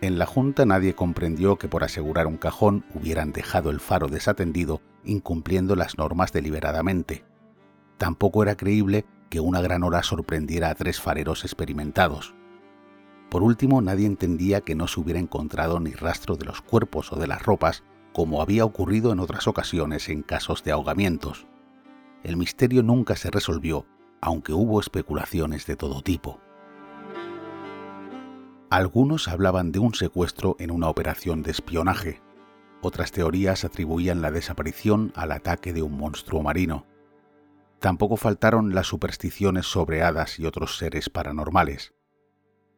En 0.00 0.18
la 0.18 0.26
Junta 0.26 0.66
nadie 0.66 0.94
comprendió 0.94 1.56
que 1.56 1.66
por 1.66 1.82
asegurar 1.82 2.26
un 2.26 2.36
cajón 2.36 2.84
hubieran 2.94 3.32
dejado 3.32 3.70
el 3.70 3.80
faro 3.80 4.06
desatendido, 4.06 4.80
incumpliendo 5.02 5.74
las 5.74 5.98
normas 5.98 6.30
deliberadamente. 6.32 7.24
Tampoco 7.96 8.42
era 8.42 8.56
creíble 8.56 9.06
que 9.30 9.40
una 9.40 9.60
gran 9.60 9.82
hora 9.82 10.02
sorprendiera 10.02 10.70
a 10.70 10.74
tres 10.74 11.00
fareros 11.00 11.44
experimentados. 11.44 12.34
Por 13.30 13.42
último, 13.42 13.82
nadie 13.82 14.06
entendía 14.06 14.60
que 14.60 14.74
no 14.74 14.88
se 14.88 15.00
hubiera 15.00 15.20
encontrado 15.20 15.80
ni 15.80 15.92
rastro 15.92 16.36
de 16.36 16.44
los 16.44 16.62
cuerpos 16.62 17.12
o 17.12 17.16
de 17.16 17.26
las 17.26 17.42
ropas 17.42 17.82
como 18.12 18.42
había 18.42 18.64
ocurrido 18.64 19.12
en 19.12 19.20
otras 19.20 19.46
ocasiones 19.46 20.08
en 20.08 20.22
casos 20.22 20.64
de 20.64 20.72
ahogamientos. 20.72 21.46
El 22.24 22.36
misterio 22.36 22.82
nunca 22.82 23.16
se 23.16 23.30
resolvió, 23.30 23.86
aunque 24.20 24.52
hubo 24.52 24.80
especulaciones 24.80 25.66
de 25.66 25.76
todo 25.76 26.02
tipo. 26.02 26.40
Algunos 28.70 29.28
hablaban 29.28 29.72
de 29.72 29.78
un 29.78 29.94
secuestro 29.94 30.56
en 30.58 30.70
una 30.70 30.88
operación 30.88 31.42
de 31.42 31.52
espionaje. 31.52 32.20
Otras 32.82 33.12
teorías 33.12 33.64
atribuían 33.64 34.20
la 34.20 34.30
desaparición 34.30 35.12
al 35.14 35.32
ataque 35.32 35.72
de 35.72 35.82
un 35.82 35.96
monstruo 35.96 36.42
marino. 36.42 36.86
Tampoco 37.80 38.16
faltaron 38.16 38.74
las 38.74 38.86
supersticiones 38.86 39.66
sobre 39.66 40.02
hadas 40.02 40.38
y 40.38 40.46
otros 40.46 40.76
seres 40.76 41.08
paranormales. 41.08 41.94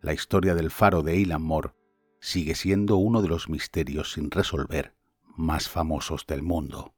La 0.00 0.12
historia 0.12 0.54
del 0.54 0.70
faro 0.70 1.02
de 1.02 1.14
Eilan 1.14 1.42
Moore 1.42 1.74
sigue 2.20 2.54
siendo 2.54 2.96
uno 2.96 3.20
de 3.20 3.28
los 3.28 3.48
misterios 3.48 4.12
sin 4.12 4.30
resolver 4.30 4.94
más 5.36 5.68
famosos 5.68 6.26
del 6.26 6.42
mundo. 6.42 6.94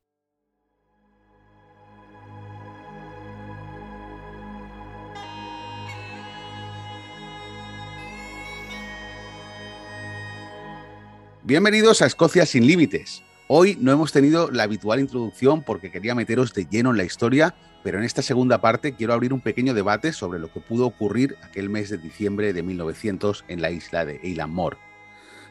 Bienvenidos 11.44 12.02
a 12.02 12.06
Escocia 12.06 12.46
sin 12.46 12.68
Límites. 12.68 13.24
Hoy 13.48 13.76
no 13.80 13.90
hemos 13.90 14.12
tenido 14.12 14.48
la 14.52 14.62
habitual 14.62 15.00
introducción 15.00 15.64
porque 15.64 15.90
quería 15.90 16.14
meteros 16.14 16.54
de 16.54 16.66
lleno 16.66 16.92
en 16.92 16.98
la 16.98 17.02
historia, 17.02 17.56
pero 17.82 17.98
en 17.98 18.04
esta 18.04 18.22
segunda 18.22 18.60
parte 18.60 18.94
quiero 18.94 19.12
abrir 19.12 19.32
un 19.32 19.40
pequeño 19.40 19.74
debate 19.74 20.12
sobre 20.12 20.38
lo 20.38 20.52
que 20.52 20.60
pudo 20.60 20.86
ocurrir 20.86 21.34
aquel 21.42 21.68
mes 21.68 21.90
de 21.90 21.98
diciembre 21.98 22.52
de 22.52 22.62
1900 22.62 23.44
en 23.48 23.60
la 23.60 23.72
isla 23.72 24.04
de 24.04 24.20
Eilean 24.22 24.52
Mor. 24.52 24.78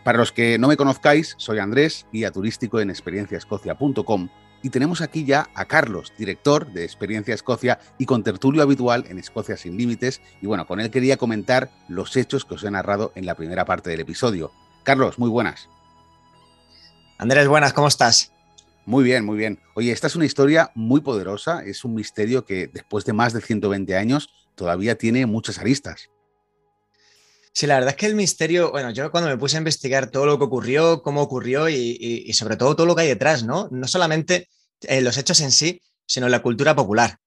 Para 0.05 0.17
los 0.17 0.31
que 0.31 0.57
no 0.57 0.69
me 0.69 0.77
conozcáis, 0.77 1.35
soy 1.37 1.59
Andrés, 1.59 2.05
guía 2.13 2.31
turístico 2.31 2.79
en 2.79 2.89
experienciaescocia.com 2.89 4.29
y 4.63 4.69
tenemos 4.69 5.01
aquí 5.01 5.25
ya 5.25 5.49
a 5.55 5.65
Carlos, 5.65 6.13
director 6.17 6.71
de 6.71 6.85
Experiencia 6.85 7.35
Escocia 7.35 7.79
y 7.97 8.05
con 8.05 8.23
tertulio 8.23 8.63
habitual 8.63 9.03
en 9.09 9.19
Escocia 9.19 9.57
sin 9.57 9.75
Límites. 9.75 10.21
Y 10.41 10.47
bueno, 10.47 10.65
con 10.67 10.79
él 10.79 10.89
quería 10.89 11.17
comentar 11.17 11.69
los 11.89 12.15
hechos 12.15 12.45
que 12.45 12.53
os 12.53 12.63
he 12.63 12.71
narrado 12.71 13.11
en 13.15 13.25
la 13.25 13.35
primera 13.35 13.65
parte 13.65 13.89
del 13.89 13.99
episodio. 13.99 14.53
Carlos, 14.83 15.19
muy 15.19 15.29
buenas. 15.29 15.67
Andrés, 17.21 17.47
buenas, 17.47 17.71
¿cómo 17.73 17.87
estás? 17.87 18.31
Muy 18.83 19.03
bien, 19.03 19.23
muy 19.23 19.37
bien. 19.37 19.59
Oye, 19.75 19.91
esta 19.91 20.07
es 20.07 20.15
una 20.15 20.25
historia 20.25 20.71
muy 20.73 21.01
poderosa, 21.01 21.63
es 21.63 21.85
un 21.85 21.93
misterio 21.93 22.45
que 22.45 22.65
después 22.65 23.05
de 23.05 23.13
más 23.13 23.31
de 23.31 23.41
120 23.41 23.95
años 23.95 24.31
todavía 24.55 24.97
tiene 24.97 25.27
muchas 25.27 25.59
aristas. 25.59 26.09
Sí, 27.53 27.67
la 27.67 27.75
verdad 27.75 27.91
es 27.91 27.97
que 27.97 28.07
el 28.07 28.15
misterio, 28.15 28.71
bueno, 28.71 28.89
yo 28.89 29.11
cuando 29.11 29.29
me 29.29 29.37
puse 29.37 29.55
a 29.55 29.59
investigar 29.59 30.09
todo 30.09 30.25
lo 30.25 30.39
que 30.39 30.45
ocurrió, 30.45 31.03
cómo 31.03 31.21
ocurrió 31.21 31.69
y, 31.69 32.33
sobre 32.33 32.57
todo 32.57 32.75
todo 32.75 32.87
lo 32.87 32.95
que 32.95 33.03
hay 33.03 33.09
detrás, 33.09 33.43
¿no? 33.43 33.67
No 33.69 33.87
solamente 33.87 34.49
eh, 34.81 35.01
los 35.01 35.15
hechos 35.15 35.41
en 35.41 35.51
sí, 35.51 35.79
sino 36.07 36.27
la 36.27 36.41
cultura 36.41 36.75
popular. 36.75 37.19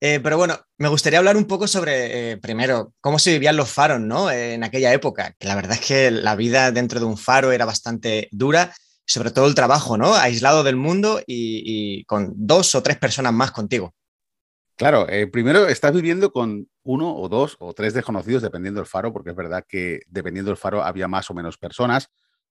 Eh, 0.00 0.20
pero 0.20 0.38
bueno, 0.38 0.58
me 0.78 0.88
gustaría 0.88 1.18
hablar 1.18 1.36
un 1.36 1.44
poco 1.44 1.68
sobre, 1.68 2.30
eh, 2.30 2.36
primero, 2.38 2.94
cómo 2.98 3.18
se 3.18 3.32
vivían 3.32 3.58
los 3.58 3.70
faros, 3.70 4.00
¿no? 4.00 4.30
en 4.30 4.64
aquella 4.64 4.94
época, 4.94 5.34
que 5.38 5.48
la 5.48 5.54
verdad 5.54 5.78
es 5.78 5.86
que 5.86 6.10
la 6.10 6.34
vida 6.34 6.72
dentro 6.72 6.98
de 6.98 7.04
un 7.04 7.18
faro 7.18 7.52
era 7.52 7.66
bastante 7.66 8.28
dura, 8.32 8.74
sobre 9.06 9.30
todo 9.30 9.46
el 9.46 9.54
trabajo, 9.54 9.96
¿no? 9.96 10.14
Aislado 10.14 10.62
del 10.62 10.76
mundo 10.76 11.20
y 11.26 12.04
con 12.04 12.32
dos 12.36 12.74
o 12.74 12.82
tres 12.82 12.98
personas 12.98 13.32
más 13.32 13.50
contigo. 13.50 13.94
Claro, 14.76 15.08
eh, 15.08 15.28
primero 15.28 15.68
estás 15.68 15.92
viviendo 15.92 16.32
con 16.32 16.68
uno 16.82 17.14
o 17.16 17.28
dos 17.28 17.56
o 17.60 17.72
tres 17.74 17.94
desconocidos 17.94 18.42
dependiendo 18.42 18.80
del 18.80 18.88
faro, 18.88 19.12
porque 19.12 19.30
es 19.30 19.36
verdad 19.36 19.64
que 19.68 20.00
dependiendo 20.08 20.50
del 20.50 20.56
faro 20.56 20.82
había 20.82 21.06
más 21.06 21.30
o 21.30 21.34
menos 21.34 21.58
personas, 21.58 22.08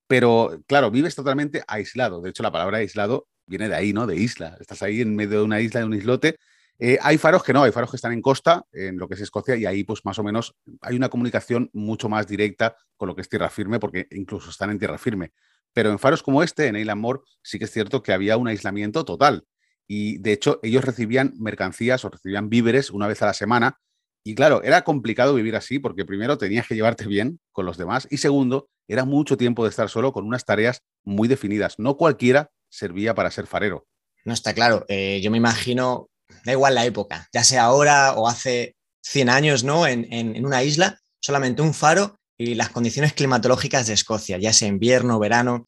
pero 0.08 0.64
claro, 0.66 0.90
vives 0.90 1.16
totalmente 1.16 1.64
aislado. 1.68 2.22
De 2.22 2.30
hecho, 2.30 2.42
la 2.42 2.52
palabra 2.52 2.78
aislado 2.78 3.28
viene 3.46 3.68
de 3.68 3.76
ahí, 3.76 3.92
¿no? 3.92 4.08
De 4.08 4.16
isla. 4.16 4.56
Estás 4.62 4.82
ahí 4.84 5.02
en 5.02 5.16
medio 5.18 5.40
de 5.40 5.44
una 5.44 5.60
isla, 5.60 5.82
de 5.82 5.86
un 5.86 5.94
islote. 5.96 6.38
Eh, 6.80 6.98
hay 7.02 7.18
faros 7.18 7.44
que 7.44 7.52
no, 7.52 7.64
hay 7.64 7.74
faros 7.74 7.92
que 7.92 7.98
están 7.98 8.14
en 8.14 8.22
costa, 8.22 8.64
en 8.72 8.98
lo 8.98 9.10
que 9.10 9.16
es 9.16 9.22
Escocia, 9.22 9.58
y 9.58 9.66
ahí 9.66 9.84
pues 9.84 10.06
más 10.06 10.18
o 10.18 10.24
menos 10.24 10.56
hay 10.82 10.96
una 10.96 11.10
comunicación 11.10 11.70
mucho 11.74 12.08
más 12.08 12.26
directa 12.26 12.78
con 12.96 13.10
lo 13.10 13.16
que 13.16 13.22
es 13.22 13.30
tierra 13.30 13.50
firme, 13.50 13.80
porque 13.80 14.08
incluso 14.12 14.50
están 14.50 14.70
en 14.70 14.80
tierra 14.80 14.98
firme. 14.98 15.34
Pero 15.74 15.92
en 15.92 16.00
faros 16.00 16.24
como 16.24 16.44
este, 16.44 16.68
en 16.68 16.76
Island 16.76 17.02
Moor, 17.02 17.24
sí 17.42 17.58
que 17.60 17.66
es 17.66 17.72
cierto 17.72 18.04
que 18.04 18.14
había 18.14 18.38
un 18.38 18.48
aislamiento 18.48 19.04
total. 19.06 19.46
Y 19.88 20.18
de 20.20 20.32
hecho, 20.32 20.60
ellos 20.64 20.86
recibían 20.86 21.34
mercancías 21.38 22.06
o 22.06 22.10
recibían 22.10 22.50
víveres 22.50 22.90
una 22.90 23.08
vez 23.08 23.22
a 23.22 23.26
la 23.26 23.34
semana. 23.34 23.80
Y 24.24 24.36
claro, 24.36 24.64
era 24.64 24.84
complicado 24.84 25.34
vivir 25.34 25.56
así 25.56 25.80
porque 25.80 26.06
primero 26.06 26.38
tenías 26.38 26.68
que 26.68 26.76
llevarte 26.76 27.08
bien 27.08 27.40
con 27.52 27.66
los 27.66 27.78
demás 27.78 28.08
y 28.10 28.18
segundo, 28.18 28.70
era 28.88 29.04
mucho 29.04 29.36
tiempo 29.36 29.64
de 29.64 29.70
estar 29.70 29.90
solo 29.90 30.14
con 30.14 30.26
unas 30.26 30.46
tareas 30.46 30.82
muy 31.04 31.28
definidas. 31.28 31.76
No 31.78 31.98
cualquiera 31.98 32.52
servía 32.70 33.16
para 33.16 33.32
ser 33.32 33.48
farero. 33.48 33.86
No 34.24 34.34
está 34.34 34.54
claro. 34.54 34.86
Eh, 34.88 35.20
yo 35.22 35.30
me 35.32 35.38
imagino, 35.38 36.10
da 36.46 36.54
igual 36.54 36.76
la 36.76 36.86
época, 36.86 37.28
ya 37.34 37.44
sea 37.44 37.64
ahora 37.64 38.14
o 38.14 38.30
hace 38.30 38.76
100 39.02 39.30
años, 39.30 39.64
¿no? 39.66 39.86
En, 39.86 40.08
en 40.14 40.46
una 40.46 40.64
isla, 40.64 41.00
solamente 41.20 41.62
un 41.62 41.74
faro 41.74 42.16
y 42.38 42.56
las 42.56 42.70
condiciones 42.70 43.14
climatológicas 43.14 43.88
de 43.88 43.94
Escocia, 43.94 44.38
ya 44.38 44.54
sea 44.54 44.68
invierno, 44.68 45.20
verano, 45.20 45.68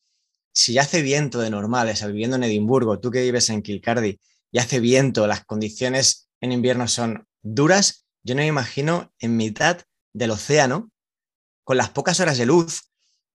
si 0.54 0.78
hace 0.78 1.02
viento 1.02 1.40
de 1.40 1.50
normal, 1.50 1.90
o 1.90 2.08
viviendo 2.08 2.36
en 2.38 2.44
Edimburgo, 2.44 3.00
tú 3.00 3.12
que 3.12 3.22
vives 3.22 3.50
en 3.50 3.62
Kilcardy, 3.62 4.20
y 4.52 4.60
hace 4.60 4.80
viento, 4.80 5.28
las 5.28 5.46
condiciones 5.46 6.30
en 6.42 6.52
invierno 6.52 6.88
son 6.88 7.28
duras, 7.42 8.06
yo 8.24 8.36
no 8.36 8.42
me 8.42 8.48
imagino 8.48 9.14
en 9.20 9.38
mitad 9.38 9.82
del 10.14 10.32
océano, 10.32 10.92
con 11.64 11.78
las 11.78 11.90
pocas 11.90 12.20
horas 12.20 12.38
de 12.38 12.46
luz, 12.46 12.92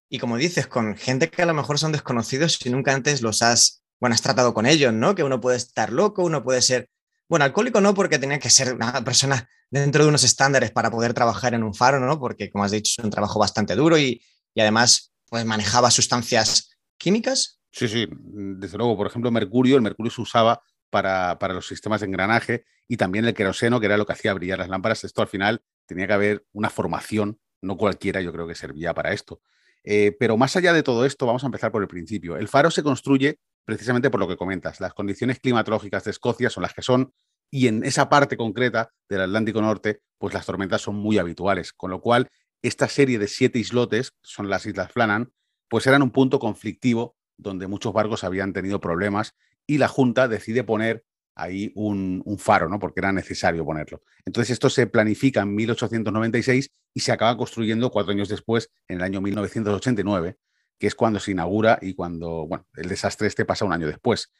y 0.08 0.18
como 0.18 0.36
dices, 0.36 0.66
con 0.66 0.96
gente 0.96 1.30
que 1.30 1.42
a 1.42 1.46
lo 1.46 1.54
mejor 1.54 1.78
son 1.78 1.92
desconocidos 1.92 2.58
y 2.64 2.70
nunca 2.70 2.94
antes 2.94 3.22
los 3.22 3.42
has 3.42 3.80
bueno, 4.00 4.14
has 4.14 4.22
tratado 4.22 4.54
con 4.54 4.66
ellos, 4.66 4.92
¿no? 4.92 5.14
Que 5.14 5.22
uno 5.22 5.40
puede 5.40 5.58
estar 5.58 5.92
loco, 5.92 6.24
uno 6.24 6.42
puede 6.42 6.62
ser, 6.62 6.88
bueno, 7.30 7.44
alcohólico 7.44 7.80
no 7.80 7.94
porque 7.94 8.18
tenía 8.18 8.40
que 8.40 8.50
ser 8.50 8.74
una 8.74 9.04
persona 9.04 9.48
dentro 9.70 10.02
de 10.02 10.08
unos 10.08 10.24
estándares 10.24 10.72
para 10.72 10.90
poder 10.90 11.14
trabajar 11.14 11.54
en 11.54 11.62
un 11.62 11.74
faro, 11.74 12.00
¿no? 12.00 12.18
Porque, 12.18 12.50
como 12.50 12.64
has 12.64 12.72
dicho, 12.72 12.96
es 12.98 13.04
un 13.04 13.10
trabajo 13.10 13.38
bastante 13.38 13.76
duro 13.76 13.96
y, 13.96 14.20
además, 14.58 15.12
pues 15.28 15.44
manejaba 15.44 15.92
sustancias 15.92 16.76
químicas. 16.98 17.60
Sí, 17.70 17.86
sí, 17.86 18.08
desde 18.10 18.76
luego, 18.76 18.96
por 18.96 19.06
ejemplo, 19.06 19.30
mercurio, 19.30 19.76
el 19.76 19.82
mercurio 19.82 20.10
se 20.10 20.20
usaba 20.20 20.60
para, 20.90 21.38
para, 21.38 21.54
los 21.54 21.68
sistemas 21.68 22.00
de 22.00 22.08
engranaje 22.08 22.64
y 22.88 22.96
también 22.96 23.24
el 23.24 23.32
queroseno, 23.32 23.78
que 23.78 23.86
era 23.86 23.96
lo 23.96 24.06
que 24.06 24.14
hacía 24.14 24.34
brillar 24.34 24.58
las 24.58 24.68
lámparas. 24.68 25.04
Esto 25.04 25.22
al 25.22 25.28
final 25.28 25.62
tenía 25.86 26.08
que 26.08 26.14
haber 26.14 26.44
una 26.52 26.68
formación, 26.68 27.38
no 27.62 27.76
cualquiera 27.76 28.20
yo 28.22 28.32
creo 28.32 28.48
que 28.48 28.56
servía 28.56 28.92
para 28.92 29.12
esto. 29.12 29.40
Eh, 29.84 30.16
pero 30.18 30.36
más 30.36 30.56
allá 30.56 30.72
de 30.72 30.82
todo 30.82 31.06
esto, 31.06 31.26
vamos 31.26 31.44
a 31.44 31.46
empezar 31.46 31.70
por 31.70 31.80
el 31.80 31.88
principio. 31.88 32.36
El 32.36 32.48
faro 32.48 32.72
se 32.72 32.82
construye 32.82 33.38
precisamente 33.64 34.10
por 34.10 34.20
lo 34.20 34.28
que 34.28 34.36
comentas. 34.36 34.80
Las 34.80 34.94
condiciones 34.94 35.40
climatológicas 35.40 36.04
de 36.04 36.10
Escocia 36.10 36.50
son 36.50 36.62
las 36.62 36.74
que 36.74 36.82
son 36.82 37.12
y 37.50 37.66
en 37.66 37.84
esa 37.84 38.08
parte 38.08 38.36
concreta 38.36 38.92
del 39.08 39.22
Atlántico 39.22 39.60
Norte, 39.60 40.02
pues 40.18 40.34
las 40.34 40.46
tormentas 40.46 40.82
son 40.82 40.96
muy 40.96 41.18
habituales, 41.18 41.72
con 41.72 41.90
lo 41.90 42.00
cual 42.00 42.28
esta 42.62 42.88
serie 42.88 43.18
de 43.18 43.26
siete 43.26 43.58
islotes, 43.58 44.12
son 44.22 44.48
las 44.48 44.66
Islas 44.66 44.92
Flannan, 44.92 45.32
pues 45.68 45.86
eran 45.86 46.02
un 46.02 46.10
punto 46.10 46.38
conflictivo 46.38 47.16
donde 47.36 47.66
muchos 47.66 47.92
barcos 47.92 48.22
habían 48.22 48.52
tenido 48.52 48.80
problemas 48.80 49.34
y 49.66 49.78
la 49.78 49.88
Junta 49.88 50.28
decide 50.28 50.62
poner 50.62 51.04
ahí 51.34 51.72
un, 51.74 52.22
faro, 52.38 52.68
¿no? 52.68 52.78
Porque 52.78 53.00
era 53.00 53.12
necesario 53.12 53.64
ponerlo. 53.64 54.02
Entonces 54.24 54.50
esto 54.50 54.68
se 54.68 54.86
planifica 54.86 55.40
en 55.40 55.54
1896 55.54 56.70
y 56.94 57.00
se 57.00 57.12
acaba 57.12 57.36
construyendo 57.36 57.90
cuatro 57.90 58.12
años 58.12 58.28
después, 58.28 58.70
en 58.88 58.98
el 58.98 59.02
año 59.02 59.20
1989, 59.20 60.36
que 60.80 60.86
es 60.86 60.94
cuando 60.94 61.20
se 61.20 61.32
inaugura 61.32 61.78
y 61.82 61.92
cuando, 61.92 62.46
bueno, 62.46 62.66
el 62.74 62.88
desastre 62.88 63.28
este 63.28 63.44
pasa 63.44 63.66
un 63.66 63.72
año 63.74 63.86
después. 63.86 64.32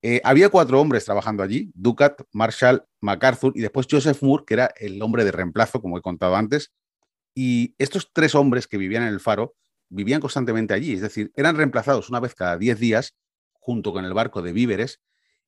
Eh, 0.00 0.20
había 0.22 0.48
cuatro 0.48 0.80
hombres 0.80 1.04
trabajando 1.04 1.42
allí, 1.42 1.72
Ducat, 1.74 2.22
Marshall, 2.32 2.84
MacArthur 3.00 3.52
y 3.56 3.60
después 3.60 3.88
Joseph 3.90 4.22
Moore, 4.22 4.44
que 4.46 4.54
era 4.54 4.70
el 4.78 5.02
hombre 5.02 5.24
de 5.24 5.32
reemplazo, 5.32 5.82
como 5.82 5.98
he 5.98 6.00
contado 6.00 6.36
antes. 6.36 6.72
Y 7.34 7.74
estos 7.78 8.10
tres 8.12 8.36
hombres 8.36 8.68
que 8.68 8.78
vivían 8.78 9.02
en 9.02 9.08
el 9.08 9.18
faro 9.18 9.56
vivían 9.88 10.20
constantemente 10.20 10.72
allí, 10.72 10.92
es 10.92 11.00
decir, 11.00 11.32
eran 11.34 11.56
reemplazados 11.56 12.10
una 12.10 12.20
vez 12.20 12.34
cada 12.34 12.56
diez 12.58 12.78
días 12.78 13.14
junto 13.54 13.92
con 13.92 14.04
el 14.04 14.14
barco 14.14 14.40
de 14.40 14.52
víveres 14.52 15.00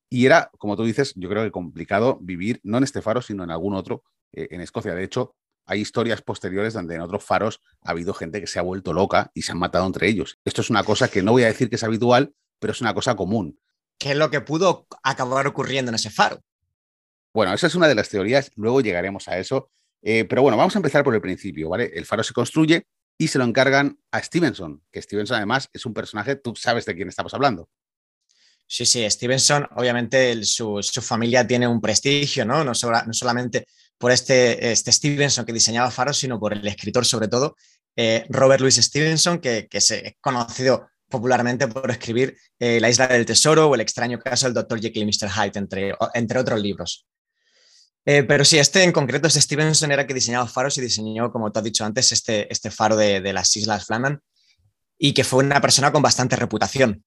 y 0.09 0.25
era, 0.25 0.51
como 0.57 0.75
tú 0.75 0.83
dices, 0.83 1.13
yo 1.15 1.29
creo 1.29 1.43
que 1.43 1.51
complicado 1.51 2.19
vivir, 2.21 2.59
no 2.63 2.77
en 2.77 2.83
este 2.83 3.01
faro, 3.01 3.21
sino 3.21 3.45
en 3.45 3.51
algún 3.51 3.75
otro 3.75 4.03
eh, 4.33 4.49
en 4.51 4.59
Escocia. 4.59 4.93
De 4.93 5.05
hecho, 5.05 5.35
hay 5.65 5.81
historias 5.81 6.21
posteriores 6.21 6.73
donde 6.73 6.95
en 6.95 7.01
otros 7.01 7.23
faros 7.23 7.61
ha 7.83 7.91
habido 7.91 8.13
gente 8.13 8.39
que 8.39 8.47
se 8.47 8.59
ha 8.59 8.61
vuelto 8.61 8.93
loca 8.93 9.31
y 9.33 9.43
se 9.43 9.51
han 9.51 9.59
matado 9.59 9.85
entre 9.85 10.07
ellos. 10.07 10.39
Esto 10.45 10.61
es 10.61 10.69
una 10.69 10.83
cosa 10.83 11.07
que 11.07 11.21
no 11.21 11.31
voy 11.31 11.43
a 11.43 11.47
decir 11.47 11.69
que 11.69 11.75
es 11.75 11.83
habitual, 11.83 12.33
pero 12.59 12.73
es 12.73 12.81
una 12.81 12.93
cosa 12.93 13.15
común. 13.15 13.59
¿Qué 13.97 14.11
es 14.11 14.17
lo 14.17 14.31
que 14.31 14.41
pudo 14.41 14.87
acabar 15.03 15.47
ocurriendo 15.47 15.89
en 15.89 15.95
ese 15.95 16.09
faro? 16.09 16.41
Bueno, 17.33 17.53
esa 17.53 17.67
es 17.67 17.75
una 17.75 17.87
de 17.87 17.95
las 17.95 18.09
teorías, 18.09 18.51
luego 18.55 18.81
llegaremos 18.81 19.27
a 19.27 19.37
eso. 19.37 19.69
Eh, 20.01 20.25
pero 20.25 20.41
bueno, 20.41 20.57
vamos 20.57 20.75
a 20.75 20.79
empezar 20.79 21.03
por 21.03 21.13
el 21.13 21.21
principio, 21.21 21.69
¿vale? 21.69 21.91
El 21.93 22.05
faro 22.05 22.23
se 22.23 22.33
construye 22.33 22.87
y 23.17 23.27
se 23.27 23.37
lo 23.37 23.43
encargan 23.43 23.99
a 24.11 24.21
Stevenson, 24.21 24.81
que 24.91 25.01
Stevenson 25.01 25.37
además 25.37 25.69
es 25.71 25.85
un 25.85 25.93
personaje, 25.93 26.35
tú 26.35 26.55
sabes 26.55 26.85
de 26.85 26.95
quién 26.95 27.07
estamos 27.07 27.33
hablando. 27.33 27.69
Sí, 28.65 28.85
sí, 28.85 29.07
Stevenson, 29.09 29.67
obviamente 29.75 30.43
su, 30.45 30.81
familia 31.01 31.45
tiene 31.45 31.67
un 31.67 31.81
prestigio, 31.81 32.45
¿no? 32.45 32.63
No, 32.63 32.73
solamente 32.73 33.67
por 34.01 34.11
este, 34.11 34.71
este, 34.71 34.91
Stevenson 34.91 35.45
que 35.45 35.53
diseñaba 35.53 35.91
faros, 35.91 36.17
sino 36.17 36.39
por 36.39 36.51
el 36.51 36.67
escritor 36.67 37.05
sobre 37.05 37.29
todo, 37.29 37.55
eh, 37.95 38.25
Robert 38.29 38.59
Louis 38.59 38.75
Stevenson, 38.75 39.39
que, 39.39 39.67
que 39.69 39.77
es 39.77 39.93
conocido 40.19 40.89
popularmente 41.07 41.67
por 41.67 41.91
escribir 41.91 42.35
eh, 42.57 42.79
La 42.79 42.89
isla 42.89 43.07
del 43.07 43.25
tesoro 43.25 43.69
o 43.69 43.75
El 43.75 43.81
extraño 43.81 44.17
caso 44.17 44.47
del 44.47 44.55
Dr. 44.55 44.81
Jekyll 44.81 45.03
y 45.03 45.05
Mr. 45.05 45.29
Hyde, 45.29 45.59
entre, 45.59 45.93
entre 46.15 46.39
otros 46.39 46.59
libros. 46.59 47.05
Eh, 48.03 48.23
pero 48.23 48.43
sí, 48.43 48.57
este 48.57 48.83
en 48.83 48.91
concreto, 48.91 49.27
este 49.27 49.41
Stevenson 49.41 49.91
era 49.91 50.07
que 50.07 50.15
diseñaba 50.15 50.47
faros 50.47 50.75
y 50.79 50.81
diseñó, 50.81 51.31
como 51.31 51.51
te 51.51 51.59
has 51.59 51.65
dicho 51.65 51.85
antes, 51.85 52.11
este, 52.11 52.51
este 52.51 52.71
faro 52.71 52.95
de, 52.95 53.21
de 53.21 53.33
las 53.33 53.55
Islas 53.55 53.85
Flaman 53.85 54.19
y 54.97 55.13
que 55.13 55.23
fue 55.23 55.43
una 55.43 55.61
persona 55.61 55.91
con 55.91 56.01
bastante 56.01 56.35
reputación. 56.35 57.03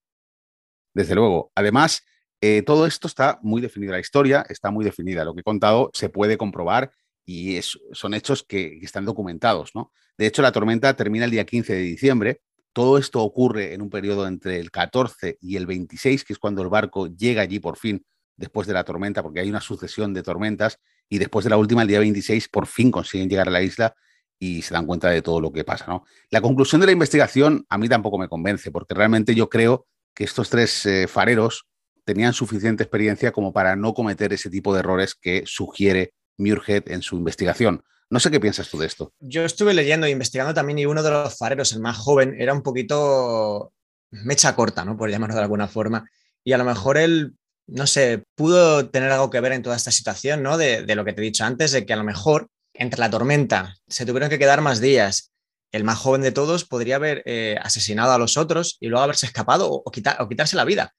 Desde 0.95 1.17
luego. 1.17 1.51
Además, 1.57 2.05
eh, 2.47 2.61
todo 2.61 2.85
esto 2.85 3.09
está 3.09 3.39
muy 3.41 3.63
definida, 3.63 3.93
la 3.93 4.01
historia 4.01 4.45
está 4.51 4.71
muy 4.71 4.85
definida. 4.85 5.25
Lo 5.25 5.33
que 5.33 5.41
he 5.41 5.45
contado 5.45 5.91
se 5.95 6.11
puede 6.11 6.37
comprobar 6.37 6.91
y 7.25 7.59
son 7.63 8.13
hechos 8.13 8.43
que, 8.47 8.81
están 8.83 9.07
documentados. 9.07 9.71
¿no? 9.75 9.93
De 10.19 10.27
hecho, 10.27 10.43
la 10.43 10.53
tormenta 10.53 10.95
termina 10.95 11.25
el 11.25 11.31
día 11.31 11.47
15 11.47 11.73
de 11.73 11.81
diciembre. 11.81 12.43
Todo 12.75 12.99
esto 12.99 13.23
ocurre 13.23 13.73
en 13.73 13.81
un 13.81 13.89
periodo 13.89 14.27
entre 14.27 14.61
el 14.61 14.71
14 14.71 15.39
y 15.41 15.57
el 15.57 15.65
26, 15.65 16.23
que 16.23 16.35
es 16.35 16.39
cuando 16.39 16.61
el 16.61 16.69
barco 16.69 17.07
llega 17.07 17.41
allí 17.41 17.61
por 17.61 17.79
fin 17.79 18.05
después 18.37 18.67
de 18.67 18.75
la 18.75 18.85
tormenta, 18.85 19.23
porque 19.23 19.41
hay 19.41 19.49
una 19.49 19.63
sucesión 19.63 20.13
de 20.13 20.23
tormentas, 20.23 20.81
y 21.09 21.17
después 21.17 21.45
de 21.45 21.51
la 21.51 21.57
última, 21.57 21.81
el 21.81 21.89
día 21.89 22.01
26, 22.01 22.49
por 22.51 22.67
fin 22.67 22.91
consiguen 22.91 23.31
llegar 23.31 23.49
a 23.49 23.53
la 23.53 23.63
isla 23.63 23.95
y 24.39 24.61
se 24.61 24.75
dan 24.75 24.85
cuenta 24.85 25.09
de 25.09 25.23
todo 25.23 25.41
lo 25.41 25.51
que 25.51 25.65
pasa. 25.65 25.87
¿no? 25.87 26.05
La 26.29 26.43
conclusión 26.43 26.83
de 26.83 26.89
la 26.89 26.93
investigación 26.93 27.65
a 27.71 27.79
mí 27.79 27.89
tampoco 27.89 28.19
me 28.19 28.29
convence, 28.29 28.71
porque 28.71 28.93
realmente 28.93 29.35
yo 29.35 29.49
creo 29.49 29.87
que 30.15 30.25
estos 30.25 30.51
tres 30.51 30.85
eh, 30.85 31.07
fareros 31.09 31.67
tenían 32.05 32.33
suficiente 32.33 32.83
experiencia 32.83 33.33
como 33.33 33.53
para 33.53 33.77
no 33.77 33.95
cometer 33.95 34.33
ese 34.33 34.51
tipo 34.51 34.73
de 34.73 34.81
errores 34.81 35.15
que 35.15 35.43
sugiere 35.47 36.15
Muirhead 36.39 36.91
en 36.91 37.03
su 37.03 37.17
investigación. 37.17 37.83
No 38.11 38.21
sé 38.21 38.31
qué 38.31 38.41
piensas 38.41 38.69
tú 38.69 38.79
de 38.79 38.87
esto. 38.87 39.13
Yo 39.21 39.45
estuve 39.45 39.75
leyendo 39.75 40.07
e 40.07 40.11
investigando 40.11 40.55
también 40.55 40.79
y 40.79 40.87
uno 40.87 41.03
de 41.03 41.11
los 41.11 41.37
fareros, 41.37 41.73
el 41.73 41.81
más 41.81 41.97
joven, 41.97 42.37
era 42.39 42.53
un 42.53 42.63
poquito 42.63 43.73
mecha 44.11 44.55
corta, 44.55 44.85
¿no? 44.85 44.97
Por 44.97 45.11
llamarlo 45.11 45.35
de 45.35 45.43
alguna 45.43 45.69
forma. 45.69 46.09
Y 46.45 46.53
a 46.53 46.59
lo 46.59 46.65
mejor 46.65 46.99
él, 46.99 47.35
no 47.67 47.87
sé, 47.87 48.23
pudo 48.35 48.89
tener 48.89 49.11
algo 49.11 49.31
que 49.31 49.41
ver 49.41 49.53
en 49.53 49.63
toda 49.63 49.77
esta 49.77 49.91
situación, 49.91 50.43
¿no? 50.43 50.59
De, 50.59 50.85
lo 50.95 51.05
que 51.05 51.13
te 51.13 51.23
he 51.23 51.25
dicho 51.25 51.45
antes, 51.45 51.73
de 51.73 51.87
que 51.87 51.93
a 51.93 51.97
lo 51.97 52.05
mejor 52.05 52.49
entre 52.75 53.01
la 53.01 53.11
tormenta 53.11 53.77
se 53.89 54.05
tuvieron 54.05 54.29
que 54.29 54.39
quedar 54.39 54.61
más 54.61 54.81
días 54.81 55.33
el 55.73 55.83
más 55.83 55.99
joven 55.99 56.23
de 56.23 56.31
todos 56.31 56.65
podría 56.65 56.97
haber 56.97 57.25
eh, 57.27 57.59
asesinado 57.61 58.13
a 58.13 58.19
los 58.19 58.37
otros 58.37 58.77
y 58.79 58.87
luego 58.87 59.03
haberse 59.03 59.27
escapado 59.27 59.69
o, 59.73 59.91
quitarse 59.91 60.55
la 60.55 60.65
vida. 60.65 60.95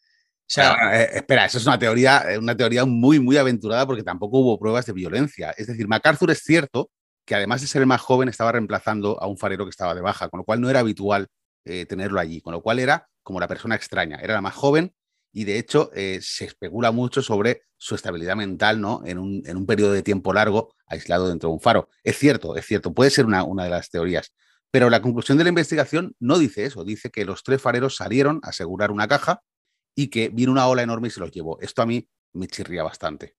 O 0.48 0.48
sea, 0.48 1.02
eh, 1.02 1.10
espera, 1.16 1.46
eso 1.46 1.58
es 1.58 1.66
una 1.66 1.80
teoría, 1.80 2.24
eh, 2.30 2.38
una 2.38 2.56
teoría 2.56 2.86
muy, 2.86 3.20
muy 3.20 3.36
aventurada 3.38 3.88
porque 3.88 4.04
tampoco 4.04 4.38
hubo 4.38 4.60
pruebas 4.60 4.86
de 4.86 4.94
violencia. 4.94 5.52
Es 5.58 5.66
decir, 5.66 5.88
MacArthur 5.88 6.30
es 6.30 6.44
cierto 6.44 6.92
que 7.26 7.34
además 7.34 7.62
de 7.62 7.68
ser 7.68 7.82
el 7.82 7.88
más 7.88 8.02
joven 8.02 8.30
estaba 8.30 8.52
reemplazando 8.52 9.20
a 9.20 9.26
un 9.26 9.38
farero 9.38 9.66
que 9.66 9.72
estaba 9.72 9.96
de 9.96 10.02
baja, 10.02 10.30
con 10.30 10.40
lo 10.40 10.44
cual 10.44 10.62
no 10.62 10.70
era 10.70 10.80
habitual 10.82 11.28
tenerlo 11.64 12.20
allí, 12.20 12.42
con 12.42 12.54
lo 12.54 12.62
cual 12.62 12.78
era 12.78 13.08
como 13.24 13.40
la 13.40 13.48
persona 13.48 13.74
extraña, 13.74 14.20
era 14.22 14.36
la 14.36 14.42
más 14.42 14.54
joven 14.54 14.94
y 15.34 15.46
de 15.46 15.58
hecho 15.58 15.90
se 15.96 16.46
especula 16.46 16.92
mucho 16.92 17.24
sobre 17.24 17.64
su 17.76 17.96
estabilidad 17.96 18.36
mental 18.36 18.80
¿no? 18.80 19.02
en, 19.04 19.18
un, 19.18 19.42
en 19.48 19.58
un 19.58 19.66
periodo 19.66 19.92
de 19.92 20.04
tiempo 20.04 20.32
largo 20.32 20.76
aislado 20.86 21.28
dentro 21.28 21.50
de 21.50 21.56
un 21.56 21.62
faro. 21.62 21.90
Es 22.04 22.20
cierto, 22.20 22.56
es 22.56 22.68
cierto, 22.68 22.94
puede 22.94 23.10
ser 23.10 23.26
una, 23.26 23.44
una 23.44 23.64
de 23.64 23.72
las 23.72 23.90
teorías. 23.90 24.36
Pero 24.70 24.92
la 24.92 25.02
conclusión 25.02 25.40
de 25.40 25.46
la 25.46 25.50
investigación 25.50 26.16
no 26.20 26.38
dice 26.38 26.66
eso, 26.66 26.84
dice 26.84 27.10
que 27.10 27.26
los 27.26 27.42
tres 27.42 27.60
fareros 27.60 27.96
salieron 27.96 28.42
a 28.44 28.50
asegurar 28.50 28.92
una 28.92 29.08
caja 29.08 29.42
y 29.96 30.08
que 30.08 30.30
vino 30.30 30.52
una 30.52 30.68
ola 30.68 30.84
enorme 30.84 31.08
y 31.08 31.12
se 31.12 31.20
los 31.20 31.32
llevó. 31.32 31.60
Esto 31.62 31.82
a 31.82 31.86
mí 31.86 32.08
me 32.34 32.48
chirría 32.48 32.84
bastante. 32.84 33.36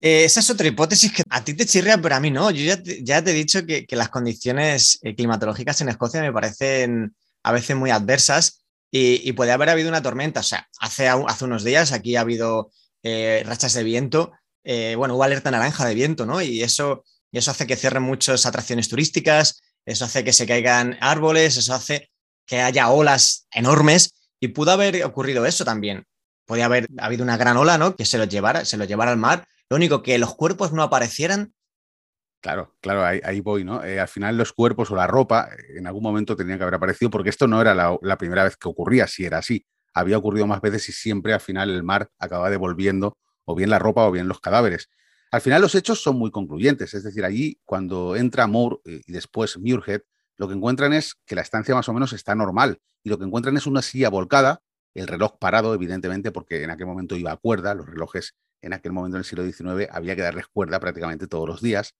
Eh, 0.00 0.24
esa 0.24 0.40
es 0.40 0.50
otra 0.50 0.66
hipótesis 0.66 1.12
que 1.12 1.22
a 1.28 1.42
ti 1.42 1.54
te 1.54 1.66
chirría, 1.66 2.00
pero 2.00 2.16
a 2.16 2.20
mí 2.20 2.30
no. 2.30 2.50
Yo 2.50 2.64
ya 2.64 3.22
te, 3.22 3.30
he 3.30 3.34
dicho 3.34 3.64
que, 3.64 3.86
las 3.92 4.10
condiciones 4.10 4.98
eh, 5.02 5.14
climatológicas 5.14 5.80
en 5.80 5.88
Escocia 5.88 6.20
me 6.20 6.32
parecen 6.32 7.16
a 7.42 7.52
veces 7.52 7.76
muy 7.76 7.90
adversas 7.90 8.64
y, 8.90 9.32
puede 9.32 9.52
haber 9.52 9.70
habido 9.70 9.88
una 9.88 10.02
tormenta. 10.02 10.40
O 10.40 10.44
sea, 10.44 10.68
hace, 10.80 11.08
hace 11.08 11.44
unos 11.44 11.64
días 11.64 11.92
aquí 11.92 12.16
ha 12.16 12.22
habido 12.22 12.70
eh, 13.02 13.42
rachas 13.46 13.74
de 13.74 13.84
viento. 13.84 14.32
bueno, 14.64 15.14
hubo 15.14 15.24
alerta 15.24 15.50
naranja 15.50 15.86
de 15.86 15.94
viento, 15.94 16.26
¿no? 16.26 16.42
Y 16.42 16.62
eso, 16.62 17.04
y 17.30 17.38
eso 17.38 17.50
hace 17.50 17.66
que 17.66 17.76
cierren 17.76 18.02
muchas 18.02 18.46
atracciones 18.46 18.88
turísticas, 18.88 19.60
eso 19.84 20.04
hace 20.04 20.24
que 20.24 20.32
se 20.32 20.46
caigan 20.46 20.96
árboles, 21.00 21.56
eso 21.56 21.74
hace 21.74 22.10
que 22.46 22.60
haya 22.60 22.90
olas 22.90 23.46
enormes 23.50 24.14
y 24.40 24.48
pudo 24.48 24.72
haber 24.72 25.04
ocurrido 25.04 25.46
eso 25.46 25.64
también. 25.64 26.04
Podía 26.46 26.66
haber 26.66 26.88
habido 26.98 27.24
una 27.24 27.36
gran 27.36 27.56
ola, 27.56 27.78
¿no? 27.78 27.94
Que 27.94 28.04
se 28.04 28.18
los 28.18 28.28
llevara, 28.28 28.64
se 28.64 28.76
los 28.76 28.88
llevara 28.88 29.10
al 29.10 29.18
mar. 29.18 29.46
Lo 29.68 29.76
único 29.76 30.02
que 30.02 30.18
los 30.18 30.34
cuerpos 30.34 30.72
no 30.72 30.82
aparecieran. 30.82 31.52
Claro, 32.40 32.76
claro, 32.80 33.04
ahí, 33.04 33.40
voy, 33.40 33.64
¿no? 33.64 33.84
Eh, 33.84 33.98
al 33.98 34.06
final 34.06 34.36
los 34.36 34.52
cuerpos 34.52 34.90
o 34.92 34.96
la 34.96 35.08
ropa 35.08 35.48
en 35.76 35.88
algún 35.88 36.04
momento 36.04 36.36
tenían 36.36 36.56
que 36.56 36.62
haber 36.62 36.76
aparecido 36.76 37.10
porque 37.10 37.30
esto 37.30 37.48
no 37.48 37.60
era 37.60 37.74
la, 37.74 38.16
primera 38.16 38.44
vez 38.44 38.56
que 38.56 38.68
ocurría, 38.68 39.08
si 39.08 39.24
era 39.24 39.38
así. 39.38 39.66
Había 39.92 40.18
ocurrido 40.18 40.46
más 40.46 40.60
veces 40.60 40.88
y 40.88 40.92
siempre 40.92 41.34
al 41.34 41.40
final 41.40 41.70
el 41.70 41.82
mar 41.82 42.10
acaba 42.18 42.48
devolviendo 42.48 43.18
o 43.44 43.56
bien 43.56 43.70
la 43.70 43.80
ropa 43.80 44.06
o 44.06 44.12
bien 44.12 44.28
los 44.28 44.40
cadáveres. 44.40 44.88
Al 45.32 45.40
final 45.40 45.60
los 45.60 45.74
hechos 45.74 46.00
son 46.00 46.16
muy 46.16 46.30
concluyentes, 46.30 46.94
es 46.94 47.02
decir, 47.02 47.24
allí 47.24 47.60
cuando 47.64 48.14
entra 48.14 48.46
Moore 48.46 48.76
eh, 48.84 49.02
y 49.04 49.12
después 49.12 49.58
Muirhead, 49.58 50.02
lo 50.38 50.48
que 50.48 50.54
encuentran 50.54 50.92
es 50.92 51.16
que 51.26 51.34
la 51.34 51.42
estancia 51.42 51.74
más 51.74 51.88
o 51.88 51.92
menos 51.92 52.12
está 52.12 52.34
normal 52.34 52.80
y 53.02 53.10
lo 53.10 53.18
que 53.18 53.24
encuentran 53.24 53.56
es 53.56 53.66
una 53.66 53.82
silla 53.82 54.08
volcada, 54.08 54.62
el 54.94 55.08
reloj 55.08 55.36
parado, 55.38 55.74
evidentemente, 55.74 56.30
porque 56.30 56.62
en 56.62 56.70
aquel 56.70 56.86
momento 56.86 57.16
iba 57.16 57.32
a 57.32 57.36
cuerda, 57.36 57.74
los 57.74 57.86
relojes 57.86 58.34
en 58.62 58.72
aquel 58.72 58.92
momento 58.92 59.16
en 59.16 59.20
el 59.20 59.24
siglo 59.24 59.44
XIX 59.44 59.88
había 59.92 60.16
que 60.16 60.22
darles 60.22 60.46
cuerda 60.46 60.80
prácticamente 60.80 61.26
todos 61.26 61.48
los 61.48 61.60
días. 61.60 61.94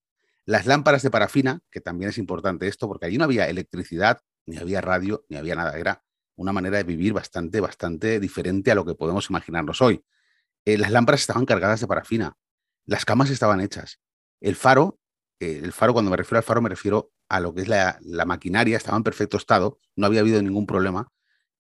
Las 0.45 0.67
lámparas 0.67 1.03
de 1.03 1.11
parafina, 1.11 1.61
que 1.71 1.81
también 1.81 2.11
es 2.11 2.19
importante 2.19 2.69
esto, 2.69 2.89
porque 2.89 3.07
allí 3.07 3.19
no 3.19 3.25
había 3.25 3.49
electricidad, 3.49 4.21
ni 4.47 4.57
había 4.57 4.81
radio, 4.81 5.25
ni 5.29 5.37
había 5.37 5.55
nada, 5.55 5.77
era 5.77 6.05
una 6.37 6.53
manera 6.53 6.79
de 6.79 6.85
vivir 6.85 7.13
bastante, 7.13 7.61
bastante 7.61 8.21
diferente 8.21 8.71
a 8.71 8.75
lo 8.77 8.85
que 8.85 8.95
podemos 8.95 9.29
imaginarnos 9.29 9.83
hoy. 9.83 10.05
Eh, 10.65 10.79
las 10.79 10.93
lámparas 10.93 11.23
estaban 11.23 11.45
cargadas 11.45 11.81
de 11.81 11.89
parafina, 11.89 12.37
las 12.87 13.05
camas 13.05 13.31
estaban 13.31 13.61
hechas, 13.61 14.01
el 14.41 14.55
faro, 14.55 15.01
eh, 15.41 15.61
el 15.63 15.73
faro, 15.73 15.93
cuando 15.93 16.11
me 16.11 16.17
refiero 16.17 16.39
al 16.39 16.45
faro, 16.45 16.63
me 16.63 16.69
refiero 16.69 17.11
a 17.29 17.41
lo 17.41 17.55
que 17.55 17.63
es 17.63 17.69
la, 17.69 17.99
maquinaria, 18.27 18.77
estaba 18.77 18.97
en 18.97 19.03
perfecto 19.03 19.37
estado, 19.37 19.79
no 19.97 20.07
había 20.07 20.21
habido 20.21 20.43
ningún 20.43 20.67
problema, 20.67 21.13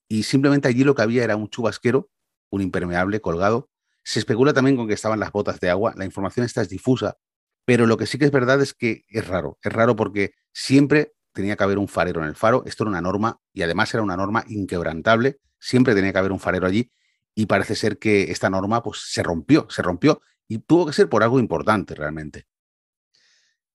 y 0.09 0.23
simplemente 0.23 0.69
allí 0.69 0.85
lo 0.85 0.95
que 0.95 1.03
había 1.03 1.25
era 1.25 1.37
un 1.37 1.49
chubasquero, 1.49 2.11
un 2.51 2.63
impermeable 2.63 3.21
colgado. 3.21 3.69
Se 4.05 4.19
especula 4.19 4.55
también 4.55 4.77
con 4.77 4.89
que 4.89 4.95
estaban 4.95 5.21
las 5.21 5.33
botas 5.33 5.61
de 5.61 5.69
agua, 5.69 5.93
la 5.97 6.07
información 6.07 6.47
esta 6.47 6.63
es 6.63 6.71
difusa, 6.71 7.19
pero 7.67 7.87
lo 7.87 7.99
que 7.99 8.07
sí 8.07 8.19
que 8.19 8.25
es 8.25 8.31
verdad 8.31 8.61
es 8.63 8.73
que 8.73 9.05
es 9.09 9.27
raro, 9.27 9.59
es 9.63 9.73
raro 9.73 9.97
porque 9.97 10.33
siempre 10.53 11.13
tenía 11.33 11.57
que 11.57 11.65
haber 11.65 11.79
un 11.79 11.89
farero 11.89 12.23
en 12.23 12.29
el 12.29 12.35
faro, 12.35 12.63
esto 12.65 12.85
era 12.85 12.91
una 12.91 13.03
norma 13.03 13.41
y 13.53 13.63
además 13.63 13.93
era 13.93 14.03
una 14.03 14.17
norma 14.17 14.45
inquebrantable, 14.49 15.39
siempre 15.59 15.95
tenía 15.95 16.13
que 16.13 16.19
haber 16.19 16.33
un 16.33 16.41
farero 16.41 16.67
allí 16.67 16.91
y 17.35 17.47
parece 17.47 17.77
ser 17.77 17.99
que 17.99 18.33
esta 18.33 18.49
norma 18.49 18.83
pues 18.83 19.03
se 19.05 19.23
rompió, 19.23 19.67
se 19.69 19.83
rompió 19.83 20.23
y 20.49 20.59
tuvo 20.59 20.87
que 20.87 20.95
ser 20.95 21.09
por 21.09 21.23
algo 21.23 21.39
importante 21.39 21.95
realmente. 21.95 22.47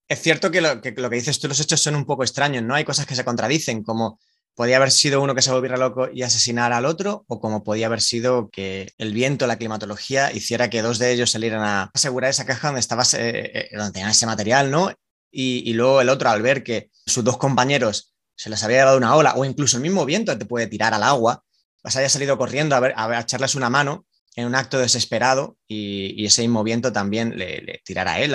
Es 0.08 0.20
cierto 0.20 0.50
que 0.50 0.60
lo 0.60 0.80
que, 0.80 0.92
dices 1.10 1.40
tú, 1.40 1.48
los 1.48 1.60
hechos 1.60 1.80
son 1.80 1.96
un 1.96 2.04
poco 2.04 2.22
extraños, 2.22 2.62
¿no? 2.62 2.74
Hay 2.74 2.84
cosas 2.84 3.06
que 3.06 3.14
se 3.14 3.24
contradicen, 3.24 3.82
como 3.82 4.18
podía 4.54 4.76
haber 4.76 4.92
sido 4.92 5.22
uno 5.22 5.34
que 5.34 5.42
se 5.42 5.50
volviera 5.50 5.76
loco 5.76 6.08
y 6.12 6.22
asesinara 6.22 6.76
al 6.76 6.84
otro, 6.84 7.24
o 7.26 7.40
como 7.40 7.64
podía 7.64 7.86
haber 7.86 8.00
sido 8.00 8.50
que 8.50 8.92
el 8.98 9.12
viento, 9.12 9.46
la 9.46 9.56
climatología, 9.56 10.32
hiciera 10.32 10.70
que 10.70 10.82
dos 10.82 10.98
de 10.98 11.12
ellos 11.12 11.30
salieran 11.30 11.62
a 11.62 11.90
asegurar 11.94 12.30
esa 12.30 12.44
caja 12.44 12.68
donde 12.68 12.80
estaba 12.80 13.02
eh, 13.14 13.50
eh, 13.54 13.68
donde 13.76 13.92
tenían 13.92 14.10
ese 14.10 14.26
material, 14.26 14.70
¿no? 14.70 14.90
y, 15.34 15.72
luego 15.72 16.00
el 16.00 16.08
otro 16.08 16.30
al 16.30 16.42
ver 16.42 16.62
que 16.62 16.90
sus 17.06 17.24
dos 17.24 17.36
compañeros 17.38 18.14
se 18.36 18.50
les 18.50 18.62
había 18.62 18.78
llevado 18.78 18.96
una 18.96 19.16
ola 19.16 19.34
o 19.34 19.44
incluso 19.44 19.76
el 19.76 19.82
mismo 19.82 20.04
viento 20.04 20.36
te 20.38 20.46
puede 20.46 20.66
tirar 20.66 20.94
al 20.94 21.02
agua, 21.02 21.44
pues 21.82 21.96
haya 21.96 22.08
salido 22.08 22.38
corriendo 22.38 22.76
a, 22.76 22.80
ver, 22.80 22.94
a, 22.96 23.20
echarles 23.20 23.54
una 23.54 23.68
mano 23.68 24.06
en 24.36 24.46
un 24.46 24.54
acto 24.54 24.78
desesperado 24.78 25.56
y, 25.66 26.24
ese 26.24 26.42
mismo 26.42 26.62
viento 26.62 26.92
también 26.92 27.36
le, 27.36 27.82
tirara 27.84 28.14
a 28.14 28.20
él 28.20 28.34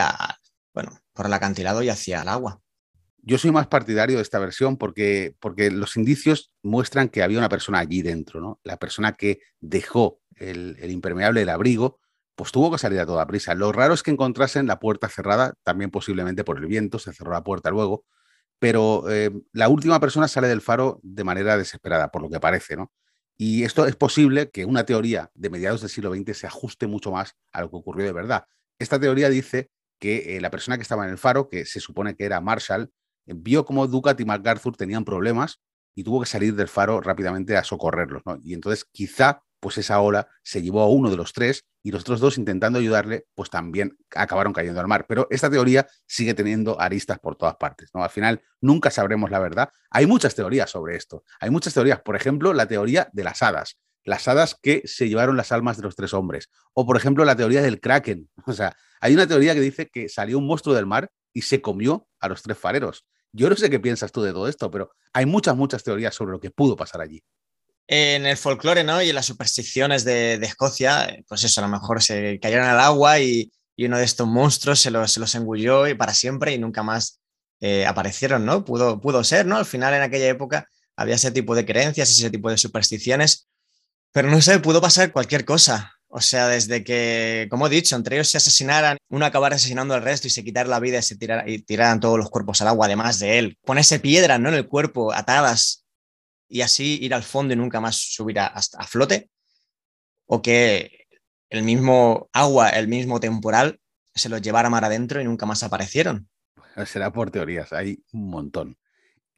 bueno, 0.73 0.99
por 1.19 1.25
el 1.25 1.33
acantilado 1.33 1.83
y 1.83 1.89
hacia 1.89 2.21
el 2.21 2.29
agua. 2.29 2.61
Yo 3.17 3.37
soy 3.37 3.51
más 3.51 3.67
partidario 3.67 4.15
de 4.15 4.21
esta 4.21 4.39
versión 4.39 4.77
porque, 4.77 5.35
porque 5.41 5.69
los 5.69 5.97
indicios 5.97 6.53
muestran 6.63 7.09
que 7.09 7.21
había 7.21 7.39
una 7.39 7.49
persona 7.49 7.79
allí 7.79 8.01
dentro, 8.01 8.39
¿no? 8.39 8.61
La 8.63 8.77
persona 8.77 9.17
que 9.17 9.41
dejó 9.59 10.21
el, 10.37 10.77
impermeable, 10.89 11.41
el 11.41 11.49
abrigo, 11.49 11.99
pues 12.35 12.53
tuvo 12.53 12.71
que 12.71 12.77
salir 12.77 13.01
a 13.01 13.05
toda 13.05 13.27
prisa. 13.27 13.53
Lo 13.53 13.73
raro 13.73 13.93
es 13.93 14.01
que 14.01 14.11
encontrasen 14.11 14.65
la 14.65 14.79
puerta 14.79 15.09
cerrada, 15.09 15.55
también 15.63 15.91
posiblemente 15.91 16.45
por 16.45 16.57
el 16.57 16.67
viento, 16.67 16.99
se 16.99 17.11
cerró 17.11 17.33
la 17.33 17.43
puerta 17.43 17.69
luego, 17.69 18.05
pero 18.57 19.03
eh, 19.11 19.29
la 19.51 19.67
última 19.67 19.99
persona 19.99 20.29
sale 20.29 20.47
del 20.47 20.61
faro 20.61 21.01
de 21.03 21.25
manera 21.25 21.57
desesperada, 21.57 22.11
por 22.11 22.21
lo 22.21 22.29
que 22.29 22.39
parece, 22.39 22.77
¿no? 22.77 22.93
Y 23.35 23.65
esto 23.65 23.87
es 23.87 23.97
posible 23.97 24.51
que 24.51 24.63
una 24.63 24.85
teoría 24.85 25.31
de 25.33 25.49
mediados 25.49 25.81
del 25.81 25.89
siglo 25.89 26.15
XX 26.15 26.37
se 26.37 26.47
ajuste 26.47 26.87
mucho 26.87 27.11
más 27.11 27.35
a 27.51 27.59
lo 27.59 27.69
que 27.69 27.75
ocurrió 27.75 28.05
de 28.05 28.13
verdad. 28.13 28.45
Esta 28.79 28.97
teoría 28.97 29.27
dice 29.27 29.69
que 29.99 30.37
eh, 30.37 30.41
la 30.41 30.49
persona 30.49 30.77
que 30.77 30.83
estaba 30.83 31.05
en 31.05 31.11
el 31.11 31.17
faro, 31.17 31.49
que 31.49 31.65
se 31.65 31.79
supone 31.79 32.15
que 32.15 32.25
era 32.25 32.41
Marshall, 32.41 32.91
vio 33.25 33.65
cómo 33.65 33.87
Ducat 33.87 34.19
y 34.19 34.25
MacArthur 34.25 34.75
tenían 34.75 35.05
problemas 35.05 35.59
y 35.95 36.03
tuvo 36.03 36.21
que 36.21 36.25
salir 36.25 36.55
del 36.55 36.67
faro 36.67 37.01
rápidamente 37.01 37.57
a 37.57 37.63
socorrerlos. 37.63 38.23
Y 38.43 38.53
entonces 38.53 38.85
quizá 38.91 39.43
pues 39.59 39.77
esa 39.77 39.99
ola 39.99 40.27
se 40.41 40.61
llevó 40.61 40.81
a 40.81 40.89
uno 40.89 41.09
de 41.09 41.17
los 41.17 41.33
tres 41.33 41.65
y 41.83 41.91
los 41.91 42.01
otros 42.01 42.19
dos 42.19 42.37
intentando 42.37 42.79
ayudarle, 42.79 43.25
pues 43.35 43.49
también 43.49 43.97
acabaron 44.15 44.53
cayendo 44.53 44.79
al 44.79 44.87
mar. 44.87 45.05
Pero 45.07 45.27
esta 45.29 45.49
teoría 45.49 45.87
sigue 46.07 46.33
teniendo 46.33 46.79
aristas 46.79 47.19
por 47.19 47.35
todas 47.35 47.55
partes. 47.57 47.89
¿no? 47.93 48.03
Al 48.03 48.09
final 48.09 48.41
nunca 48.61 48.89
sabremos 48.89 49.31
la 49.31 49.39
verdad. 49.39 49.69
Hay 49.89 50.05
muchas 50.05 50.35
teorías 50.35 50.69
sobre 50.69 50.95
esto. 50.95 51.23
Hay 51.39 51.49
muchas 51.49 51.73
teorías. 51.73 52.01
Por 52.01 52.15
ejemplo, 52.15 52.53
la 52.53 52.67
teoría 52.67 53.09
de 53.13 53.23
las 53.23 53.41
hadas. 53.43 53.77
Las 54.09 54.27
hadas 54.27 54.55
que 54.61 54.81
se 54.85 55.07
llevaron 55.07 55.37
las 55.37 55.51
almas 55.51 55.77
de 55.77 55.83
los 55.83 55.95
tres 55.95 56.13
hombres. 56.13 56.49
O, 56.73 56.85
por 56.85 56.97
ejemplo, 56.97 57.25
la 57.25 57.35
teoría 57.35 57.61
del 57.61 57.79
kraken. 57.79 58.29
O 58.47 58.53
sea, 58.53 58.75
hay 58.99 59.13
una 59.13 59.27
teoría 59.27 59.53
que 59.53 59.61
dice 59.61 59.87
que 59.87 60.09
salió 60.09 60.37
un 60.39 60.47
monstruo 60.47 60.75
del 60.75 60.85
mar 60.85 61.11
y 61.33 61.43
se 61.43 61.61
comió 61.61 62.07
a 62.19 62.27
los 62.27 62.41
tres 62.41 62.57
fareros. 62.57 63.05
Yo 63.31 63.49
no 63.49 63.55
sé 63.55 63.69
qué 63.69 63.79
piensas 63.79 64.11
tú 64.11 64.23
de 64.23 64.31
todo 64.31 64.47
esto, 64.47 64.71
pero 64.71 64.91
hay 65.13 65.25
muchas, 65.25 65.55
muchas 65.55 65.83
teorías 65.83 66.15
sobre 66.15 66.31
lo 66.31 66.39
que 66.39 66.49
pudo 66.49 66.75
pasar 66.75 67.01
allí 67.01 67.23
en 67.91 68.27
el 68.27 68.37
folclore 68.37 68.83
¿no? 68.83 69.01
y 69.01 69.09
en 69.09 69.15
las 69.15 69.25
supersticiones 69.25 70.05
de, 70.05 70.35
Escocia, 70.35 71.23
pues 71.27 71.43
eso, 71.43 71.59
a 71.59 71.63
lo 71.63 71.71
mejor 71.71 72.03
se 72.03 72.39
cayeron 72.39 72.67
al 72.67 72.79
agua 72.79 73.19
y, 73.19 73.51
uno 73.79 73.97
de 73.97 74.03
estos 74.03 74.27
monstruos 74.27 74.79
se 74.79 74.91
los, 74.91 75.11
se 75.11 75.21
los, 75.21 75.33
engulló 75.35 75.87
y 75.87 75.95
para 75.95 76.13
siempre 76.13 76.53
y 76.53 76.59
nunca 76.59 76.83
más 76.83 77.19
eh, 77.61 77.85
aparecieron, 77.85 78.45
¿no? 78.45 78.65
Pudo, 78.65 78.99
pudo 78.99 79.23
ser, 79.23 79.45
¿no? 79.45 79.55
Al 79.55 79.65
final 79.65 79.93
en 79.93 80.01
aquella 80.01 80.27
época 80.27 80.67
había 80.97 81.15
ese 81.15 81.31
tipo 81.31 81.55
de 81.55 81.65
creencias, 81.65 82.09
ese 82.11 82.29
tipo 82.29 82.51
de 82.51 82.57
supersticiones, 82.57 83.48
pero 84.11 84.29
no 84.29 84.41
sé, 84.41 84.59
pudo 84.59 84.81
pasar 84.81 85.11
cualquier 85.11 85.45
cosa. 85.45 85.93
O 86.11 86.21
sea, 86.21 86.47
desde 86.47 86.83
que, 86.83 87.47
como 87.51 87.67
he 87.67 87.69
dicho, 87.69 87.95
entre 87.95 88.15
ellos 88.15 88.29
se 88.29 88.37
asesinaran, 88.37 88.97
uno 89.09 89.25
acabara 89.25 89.57
asesinando 89.57 89.93
al 89.93 90.01
resto 90.01 90.25
y 90.27 90.31
se 90.31 90.43
quitara 90.43 90.67
la 90.67 90.79
vida 90.79 90.97
y 90.97 91.03
se 91.03 91.17
tirara, 91.17 91.47
y 91.47 91.63
todos 91.99 92.17
los 92.17 92.31
cuerpos 92.31 92.61
al 92.61 92.69
agua, 92.69 92.87
además 92.87 93.19
de 93.19 93.37
él. 93.37 93.57
Ponerse 93.63 93.99
piedras 93.99 94.39
¿no? 94.39 94.49
en 94.49 94.55
el 94.55 94.67
cuerpo, 94.67 95.13
atadas, 95.13 95.85
y 96.47 96.61
así 96.61 96.97
ir 96.99 97.13
al 97.13 97.21
fondo 97.21 97.53
y 97.53 97.57
nunca 97.57 97.79
más 97.79 97.95
subir 97.95 98.39
a, 98.39 98.47
a 98.47 98.87
flote, 98.87 99.29
o 100.25 100.41
que 100.41 101.05
el 101.51 101.61
mismo 101.61 102.27
agua, 102.33 102.69
el 102.69 102.87
mismo 102.87 103.19
temporal, 103.19 103.79
se 104.15 104.29
los 104.29 104.41
llevara 104.41 104.69
mar 104.71 104.85
adentro 104.85 105.21
y 105.21 105.25
nunca 105.25 105.45
más 105.45 105.61
aparecieron. 105.61 106.27
Será 106.85 107.11
por 107.11 107.29
teorías, 107.29 107.71
hay 107.71 108.03
un 108.13 108.29
montón. 108.29 108.77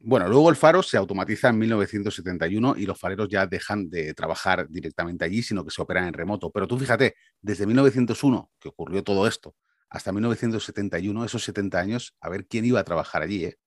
Bueno, 0.04 0.28
luego 0.28 0.50
el 0.50 0.56
faro 0.56 0.82
se 0.82 0.96
automatiza 0.96 1.48
en 1.50 1.58
1971 1.58 2.74
y 2.76 2.86
los 2.86 2.98
fareros 2.98 3.28
ya 3.28 3.46
dejan 3.46 3.88
de 3.88 4.14
trabajar 4.14 4.66
directamente 4.68 5.24
allí, 5.24 5.42
sino 5.42 5.64
que 5.64 5.70
se 5.70 5.80
operan 5.80 6.08
en 6.08 6.12
remoto. 6.12 6.50
Pero 6.50 6.66
tú 6.66 6.76
fíjate, 6.76 7.14
desde 7.40 7.66
1901, 7.66 8.50
que 8.58 8.68
ocurrió 8.68 9.04
todo 9.04 9.28
esto, 9.28 9.54
hasta 9.88 10.10
1971, 10.10 11.24
esos 11.24 11.44
70 11.44 11.78
años, 11.78 12.16
a 12.20 12.28
ver 12.30 12.46
quién 12.46 12.64
iba 12.64 12.80
a 12.80 12.84
trabajar 12.84 13.22
allí. 13.22 13.44
¿eh? 13.44 13.58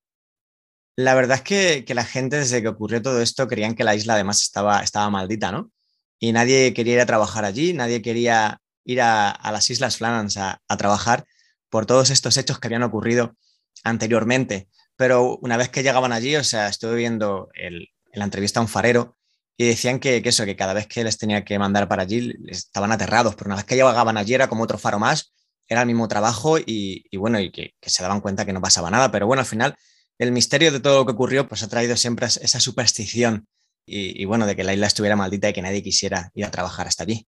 La 0.97 1.13
verdad 1.13 1.37
es 1.37 1.43
que, 1.43 1.93
la 1.93 2.03
gente 2.03 2.37
desde 2.37 2.61
que 2.61 2.67
ocurrió 2.67 3.01
todo 3.01 3.21
esto 3.21 3.47
creían 3.47 3.75
que 3.75 3.83
la 3.83 3.95
isla 3.95 4.15
además 4.15 4.41
estaba, 4.41 4.81
estaba 4.81 5.09
maldita, 5.09 5.51
¿no? 5.51 5.71
Y 6.19 6.33
nadie 6.33 6.73
quería 6.73 6.95
ir 6.95 6.99
a 7.01 7.05
trabajar 7.05 7.45
allí, 7.45 7.73
nadie 7.73 8.01
quería 8.01 8.61
ir 8.85 9.01
a, 9.01 9.39
las 9.51 9.69
Islas 9.69 9.97
Flanans 9.97 10.37
a, 10.37 10.61
trabajar 10.77 11.25
por 11.69 11.85
todos 11.85 12.09
estos 12.09 12.37
hechos 12.37 12.59
que 12.59 12.67
habían 12.67 12.83
ocurrido 12.83 13.35
anteriormente. 13.83 14.67
Pero 14.97 15.37
una 15.41 15.57
vez 15.57 15.69
que 15.69 15.83
llegaban 15.83 16.13
allí, 16.13 16.35
o 16.35 16.43
sea, 16.43 16.67
estuve 16.67 16.95
viendo 16.95 17.49
en 17.55 17.85
la 18.13 18.25
entrevista 18.25 18.59
a 18.59 18.63
un 18.63 18.69
farero 18.69 19.17
y 19.57 19.67
decían 19.67 19.99
que, 19.99 20.21
eso, 20.23 20.45
que 20.45 20.55
cada 20.55 20.73
vez 20.73 20.87
que 20.87 21.03
les 21.03 21.17
tenía 21.17 21.43
que 21.43 21.59
mandar 21.59 21.87
para 21.87 22.03
allí 22.03 22.33
estaban 22.47 22.91
aterrados, 22.91 23.35
pero 23.35 23.49
una 23.49 23.55
vez 23.55 23.65
que 23.65 23.75
llegaban 23.75 24.17
allí 24.17 24.33
era 24.33 24.47
como 24.47 24.63
otro 24.63 24.77
faro 24.77 24.99
más, 24.99 25.33
era 25.67 25.81
el 25.81 25.87
mismo 25.87 26.07
trabajo 26.07 26.57
y, 26.59 27.05
bueno, 27.17 27.39
y 27.39 27.51
que, 27.51 27.73
que, 27.79 27.89
se 27.89 28.03
daban 28.03 28.21
cuenta 28.21 28.45
que 28.45 28.53
no 28.53 28.61
pasaba 28.61 28.91
nada. 28.91 29.11
Pero 29.11 29.27
bueno, 29.27 29.41
al 29.41 29.47
final 29.47 29.75
el 30.17 30.31
misterio 30.31 30.71
de 30.71 30.79
todo 30.79 30.99
lo 30.99 31.05
que 31.05 31.11
ocurrió 31.13 31.47
pues 31.47 31.63
ha 31.63 31.67
traído 31.67 31.97
siempre 31.97 32.27
esa 32.27 32.59
superstición 32.59 33.47
y, 33.87 34.25
bueno, 34.25 34.47
de 34.47 34.55
que 34.55 34.63
la 34.63 34.73
isla 34.73 34.87
estuviera 34.87 35.15
maldita 35.15 35.49
y 35.49 35.53
que 35.53 35.61
nadie 35.61 35.83
quisiera 35.83 36.31
ir 36.33 36.45
a 36.45 36.51
trabajar 36.51 36.87
hasta 36.87 37.03
allí. 37.03 37.27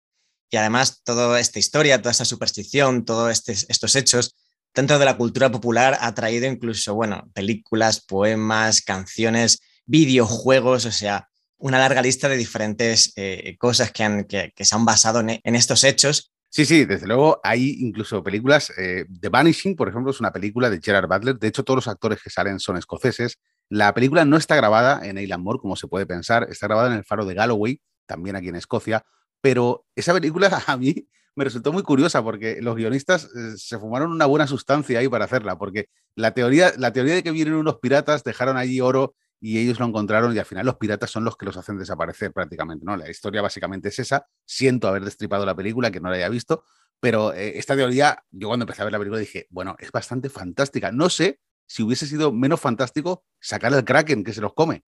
Y 0.51 0.57
además 0.57 1.03
toda 1.03 1.41
esta 1.41 1.59
historia, 1.59 1.99
toda 2.01 2.13
esta 2.13 2.25
superstición, 2.25 3.05
todos 3.05 3.49
estos 3.49 3.97
hechos 3.97 4.37
dentro 4.75 4.99
de 4.99 5.05
la 5.05 5.17
cultura 5.17 5.51
popular 5.51 5.97
ha 6.01 6.15
traído 6.15 6.47
incluso, 6.47 6.95
bueno, 6.95 7.31
películas, 7.33 8.01
poemas, 8.05 8.83
canciones, 8.83 9.61
videojuegos, 9.87 10.87
o 10.87 10.93
sea, 10.93 11.29
una 11.59 11.79
larga 11.79 12.03
lista 12.03 12.29
de 12.29 12.37
diferentes 12.37 13.13
eh, 13.17 13.57
cosas 13.59 13.91
que, 13.93 14.03
han, 14.03 14.25
que, 14.25 14.53
se 14.59 14.75
han 14.75 14.85
basado 14.85 15.21
en, 15.21 15.41
estos 15.55 15.85
hechos 15.85 16.35
Sí, 16.55 16.65
sí, 16.67 16.85
desde 16.85 17.09
luego 17.09 17.41
hay 17.43 17.79
incluso 17.81 18.23
películas. 18.23 18.73
Eh, 18.79 19.07
The 19.21 19.29
Vanishing, 19.29 19.75
por 19.75 19.89
ejemplo, 19.89 20.13
es 20.13 20.21
una 20.21 20.33
película 20.33 20.71
de 20.71 20.81
Gerard 20.81 21.09
Butler. 21.09 21.37
De 21.37 21.49
hecho, 21.49 21.65
todos 21.65 21.79
los 21.79 21.89
actores 21.89 22.23
que 22.23 22.31
salen 22.31 22.61
son 22.61 22.77
escoceses. 22.77 23.41
La 23.69 23.93
película 23.93 24.25
no 24.25 24.37
está 24.37 24.55
grabada 24.55 25.05
en 25.05 25.19
Eiland 25.19 25.43
Moor, 25.43 25.61
como 25.61 25.75
se 25.75 25.89
puede 25.89 26.07
pensar. 26.07 26.47
Está 26.49 26.69
grabada 26.69 26.93
en 26.93 26.99
el 26.99 27.05
faro 27.05 27.27
de 27.27 27.35
Galloway, 27.35 27.81
también 28.07 28.37
aquí 28.37 28.51
en 28.51 28.55
Escocia. 28.55 29.05
Pero 29.41 29.85
esa 29.97 30.15
película 30.15 30.47
a 30.69 30.77
mí 30.77 31.09
me 31.37 31.45
resultó 31.45 31.73
muy 31.73 31.83
curiosa 31.83 32.23
porque 32.23 32.61
los 32.61 32.77
guionistas 32.77 33.25
eh, 33.25 33.57
se 33.57 33.79
fumaron 33.79 34.13
una 34.13 34.27
buena 34.27 34.47
sustancia 34.47 34.99
ahí 34.99 35.09
para 35.09 35.25
hacerla. 35.25 35.59
Porque 35.59 35.89
la 36.15 36.33
teoría, 36.33 36.73
la 36.79 36.93
teoría 36.93 37.15
de 37.15 37.23
que 37.23 37.31
vienen 37.31 37.55
unos 37.55 37.79
piratas, 37.81 38.25
dejaron 38.25 38.57
allí 38.57 38.81
oro 38.81 39.15
y 39.41 39.59
ellos 39.59 39.79
lo 39.79 39.87
encontraron 39.87 40.35
y 40.35 40.39
al 40.39 40.47
final 40.47 40.65
los 40.65 40.77
piratas 40.77 41.11
son 41.11 41.25
los 41.25 41.37
que 41.37 41.45
los 41.47 41.57
hacen 41.57 41.77
desaparecer 41.77 42.33
prácticamente, 42.33 42.85
¿no? 42.85 42.97
La 42.97 43.11
historia 43.11 43.43
básicamente 43.43 43.89
es 43.89 43.99
esa. 43.99 44.27
Siento 44.47 44.89
haber 44.89 45.05
destripado 45.05 45.45
la 45.45 45.55
película, 45.55 45.91
que 45.91 46.01
no 46.01 46.09
la 46.09 46.17
haya 46.17 46.29
visto, 46.29 46.65
pero 47.01 47.35
eh, 47.35 47.59
esta 47.59 47.77
teoría, 47.77 48.25
yo 48.31 48.49
cuando 48.49 48.63
empecé 48.63 48.81
a 48.81 48.87
ver 48.87 48.93
la 48.93 48.99
película 48.99 49.21
dije, 49.21 49.47
bueno, 49.51 49.77
es 49.79 49.93
bastante 49.93 50.31
fantástica. 50.31 50.93
No 50.93 51.11
sé 51.11 51.41
si 51.67 51.83
hubiese 51.83 52.07
sido 52.07 52.33
menos 52.33 52.61
fantástico 52.61 53.25
sacar 53.41 53.75
al 53.75 53.85
Kraken 53.85 54.25
que 54.25 54.33
se 54.33 54.41
los 54.41 54.55
come. 54.55 54.85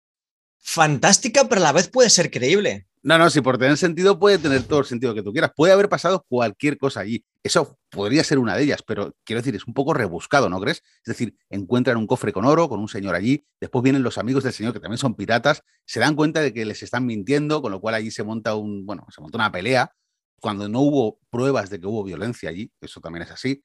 Fantástica, 0.67 1.49
pero 1.49 1.61
a 1.61 1.65
la 1.65 1.73
vez 1.73 1.89
puede 1.89 2.11
ser 2.11 2.29
creíble. 2.29 2.89
No, 3.05 3.17
no, 3.19 3.31
si 3.31 3.41
por 3.41 3.57
tener 3.57 3.77
sentido 3.77 4.19
puede 4.19 4.37
tener 4.37 4.65
todo 4.65 4.81
el 4.81 4.85
sentido 4.85 5.15
que 5.15 5.23
tú 5.23 5.31
quieras. 5.33 5.53
Puede 5.55 5.73
haber 5.73 5.89
pasado 5.89 6.27
cualquier 6.29 6.77
cosa 6.77 7.01
allí. 7.01 7.25
Eso 7.45 7.79
podría 7.89 8.25
ser 8.25 8.41
una 8.41 8.57
de 8.57 8.65
ellas, 8.65 8.83
pero 8.85 9.15
quiero 9.23 9.41
decir, 9.41 9.55
es 9.55 9.65
un 9.65 9.75
poco 9.75 9.95
rebuscado, 9.95 10.51
¿no 10.51 10.61
crees? 10.61 10.83
Es 10.99 11.05
decir, 11.05 11.37
encuentran 11.51 11.97
un 11.97 12.09
cofre 12.09 12.33
con 12.33 12.45
oro, 12.45 12.69
con 12.69 12.81
un 12.81 12.89
señor 12.89 13.15
allí, 13.15 13.47
después 13.61 13.85
vienen 13.85 14.03
los 14.03 14.19
amigos 14.19 14.43
del 14.43 14.53
señor 14.53 14.73
que 14.73 14.81
también 14.81 14.99
son 14.99 15.15
piratas, 15.15 15.63
se 15.85 16.01
dan 16.01 16.17
cuenta 16.17 16.41
de 16.41 16.53
que 16.53 16.65
les 16.65 16.83
están 16.83 17.07
mintiendo, 17.07 17.63
con 17.63 17.71
lo 17.71 17.81
cual 17.81 17.95
allí 17.95 18.11
se 18.11 18.25
monta 18.25 18.57
un, 18.57 18.85
bueno, 18.85 19.07
se 19.15 19.21
monta 19.21 19.39
una 19.39 19.53
pelea 19.53 19.93
cuando 20.41 20.69
no 20.69 20.81
hubo 20.81 21.21
pruebas 21.31 21.71
de 21.71 21.81
que 21.81 21.87
hubo 21.87 22.03
violencia 22.03 22.51
allí, 22.51 22.73
eso 22.81 23.01
también 23.01 23.23
es 23.23 23.31
así. 23.31 23.63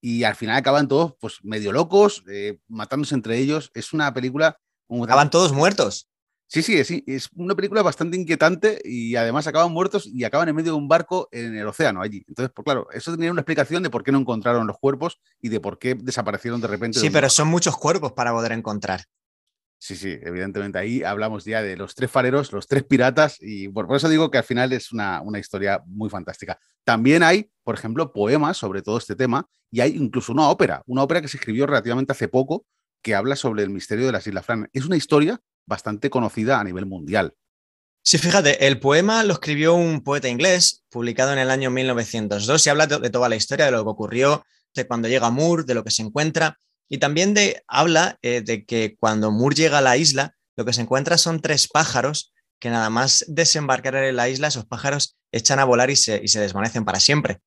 Y 0.00 0.24
al 0.24 0.34
final 0.34 0.56
acaban 0.56 0.88
todos 0.88 1.14
pues 1.20 1.40
medio 1.42 1.72
locos, 1.72 2.24
eh, 2.30 2.58
matándose 2.68 3.14
entre 3.14 3.36
ellos. 3.36 3.70
Es 3.74 3.92
una 3.92 4.14
película... 4.14 4.58
Acaban 5.02 5.28
todos 5.28 5.52
muertos. 5.52 6.08
Sí, 6.50 6.62
sí, 6.62 6.82
sí, 6.82 7.04
es 7.06 7.28
una 7.36 7.54
película 7.54 7.82
bastante 7.82 8.16
inquietante 8.16 8.80
y 8.82 9.16
además 9.16 9.46
acaban 9.46 9.70
muertos 9.70 10.06
y 10.06 10.24
acaban 10.24 10.48
en 10.48 10.56
medio 10.56 10.72
de 10.72 10.78
un 10.78 10.88
barco 10.88 11.28
en 11.30 11.54
el 11.54 11.66
océano 11.66 12.00
allí. 12.00 12.24
Entonces, 12.26 12.50
pues 12.54 12.64
claro, 12.64 12.88
eso 12.90 13.12
tenía 13.12 13.30
una 13.30 13.42
explicación 13.42 13.82
de 13.82 13.90
por 13.90 14.02
qué 14.02 14.12
no 14.12 14.18
encontraron 14.18 14.66
los 14.66 14.78
cuerpos 14.78 15.20
y 15.42 15.50
de 15.50 15.60
por 15.60 15.78
qué 15.78 15.94
desaparecieron 15.94 16.62
de 16.62 16.68
repente. 16.68 16.98
Sí, 17.00 17.10
pero 17.10 17.28
son 17.28 17.48
muchos 17.48 17.76
cuerpos 17.76 18.12
para 18.12 18.32
poder 18.32 18.52
encontrar. 18.52 19.04
Sí, 19.78 19.94
sí, 19.94 20.18
evidentemente 20.22 20.78
ahí 20.78 21.02
hablamos 21.02 21.44
ya 21.44 21.62
de 21.62 21.76
los 21.76 21.94
tres 21.94 22.10
fareros, 22.10 22.50
los 22.50 22.66
tres 22.66 22.82
piratas 22.82 23.36
y 23.40 23.68
por, 23.68 23.94
eso 23.94 24.08
digo 24.08 24.30
que 24.30 24.38
al 24.38 24.44
final 24.44 24.72
es 24.72 24.90
una, 24.90 25.20
una 25.20 25.38
historia 25.38 25.82
muy 25.84 26.08
fantástica. 26.08 26.58
También 26.82 27.22
hay, 27.22 27.50
por 27.62 27.74
ejemplo, 27.74 28.10
poemas 28.10 28.56
sobre 28.56 28.80
todo 28.80 28.96
este 28.96 29.14
tema 29.14 29.46
y 29.70 29.80
hay 29.80 29.94
incluso 29.96 30.32
una 30.32 30.48
ópera, 30.48 30.82
una 30.86 31.02
ópera 31.02 31.20
que 31.20 31.28
se 31.28 31.36
escribió 31.36 31.66
relativamente 31.66 32.12
hace 32.12 32.26
poco 32.26 32.64
que 33.02 33.14
habla 33.14 33.36
sobre 33.36 33.62
el 33.62 33.70
misterio 33.70 34.06
de 34.06 34.12
las 34.12 34.26
Islas 34.26 34.46
Fran. 34.46 34.68
Es 34.72 34.86
una 34.86 34.96
historia 34.96 35.40
bastante 35.68 36.10
conocida 36.10 36.58
a 36.58 36.64
nivel 36.64 36.86
mundial. 36.86 37.34
Sí, 38.02 38.16
fíjate, 38.18 38.66
el 38.66 38.80
poema 38.80 39.22
lo 39.22 39.34
escribió 39.34 39.74
un 39.74 40.02
poeta 40.02 40.28
inglés, 40.28 40.82
publicado 40.88 41.32
en 41.32 41.38
el 41.38 41.50
año 41.50 41.70
1902, 41.70 42.66
y 42.66 42.70
habla 42.70 42.86
de, 42.86 43.10
toda 43.10 43.28
la 43.28 43.36
historia, 43.36 43.66
de 43.66 43.72
lo 43.72 43.84
que 43.84 43.90
ocurrió, 43.90 44.44
de 44.74 44.86
cuando 44.86 45.08
llega 45.08 45.30
Moore, 45.30 45.64
de 45.64 45.74
lo 45.74 45.84
que 45.84 45.90
se 45.90 46.02
encuentra, 46.02 46.58
y 46.88 46.98
también 46.98 47.34
de, 47.34 47.62
habla 47.68 48.18
eh, 48.22 48.40
de 48.40 48.64
que 48.64 48.96
cuando 48.98 49.30
Moore 49.30 49.56
llega 49.56 49.78
a 49.78 49.82
la 49.82 49.98
isla, 49.98 50.34
lo 50.56 50.64
que 50.64 50.72
se 50.72 50.80
encuentra 50.80 51.18
son 51.18 51.40
tres 51.40 51.68
pájaros 51.68 52.32
que 52.58 52.70
nada 52.70 52.88
más 52.90 53.24
desembarcar 53.28 53.94
en 53.96 54.16
la 54.16 54.28
isla, 54.28 54.48
esos 54.48 54.64
pájaros 54.64 55.16
echan 55.30 55.58
a 55.58 55.64
volar 55.64 55.90
y 55.90 55.96
se, 55.96 56.20
y 56.22 56.28
se 56.28 56.40
desvanecen 56.40 56.84
para 56.84 56.98
siempre. 56.98 57.40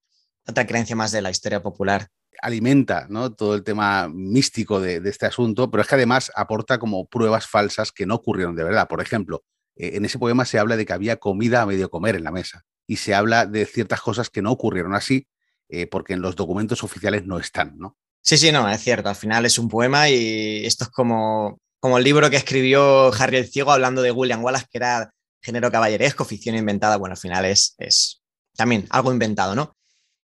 Otra 0.48 0.66
creencia 0.68 0.96
más 0.96 1.12
de 1.12 1.22
la 1.22 1.32
historia 1.32 1.62
popular 1.62 2.08
alimenta 2.42 3.08
¿no? 3.10 3.34
todo 3.34 3.56
el 3.56 3.64
tema 3.64 4.08
místico 4.08 4.80
de, 4.80 5.02
este 5.06 5.26
asunto, 5.26 5.70
pero 5.70 5.82
es 5.82 5.88
que 5.88 5.96
además 5.96 6.32
aporta 6.36 6.80
como 6.80 7.08
pruebas 7.08 7.48
falsas 7.48 7.92
que 7.92 8.06
no 8.06 8.16
ocurrieron 8.16 8.56
de 8.56 8.64
verdad. 8.64 8.88
Por 8.88 9.02
ejemplo, 9.02 9.44
eh, 9.76 9.92
en 9.96 10.06
ese 10.06 10.20
poema 10.20 10.46
se 10.46 10.60
habla 10.60 10.78
de 10.78 10.86
que 10.86 10.94
había 10.94 11.18
comida 11.18 11.62
a 11.62 11.66
medio 11.66 11.90
comer 11.90 12.16
en 12.16 12.24
la 12.24 12.32
mesa 12.32 12.64
y 12.88 12.98
se 12.98 13.14
habla 13.14 13.46
de 13.46 13.66
ciertas 13.66 14.02
cosas 14.02 14.30
que 14.30 14.42
no 14.42 14.52
ocurrieron 14.52 14.94
así 14.94 15.28
eh, 15.70 15.88
porque 15.88 16.14
en 16.14 16.22
los 16.22 16.36
documentos 16.36 16.84
oficiales 16.84 17.26
no 17.26 17.40
están, 17.40 17.78
¿no? 17.78 17.98
Sí, 18.22 18.38
sí, 18.38 18.52
no, 18.52 18.70
es 18.70 18.82
cierto. 18.82 19.10
Al 19.10 19.16
final 19.16 19.46
es 19.46 19.58
un 19.58 19.70
poema 19.70 20.10
y 20.10 20.66
esto 20.66 20.84
es 20.84 20.90
como, 20.90 21.60
como 21.80 21.98
el 21.98 22.04
libro 22.04 22.30
que 22.30 22.36
escribió 22.36 23.12
Harry 23.14 23.38
el 23.38 23.50
Ciego 23.50 23.72
hablando 23.72 24.02
de 24.02 24.12
William 24.12 24.44
Wallace, 24.44 24.66
que 24.70 24.78
era 24.78 25.14
género 25.42 25.72
caballeresco, 25.72 26.26
ficción 26.26 26.56
inventada. 26.56 26.98
Bueno, 26.98 27.14
al 27.14 27.20
final 27.20 27.46
es, 27.46 27.74
es 27.78 28.22
también 28.56 28.86
algo 28.90 29.12
inventado, 29.12 29.56
¿no? 29.56 29.76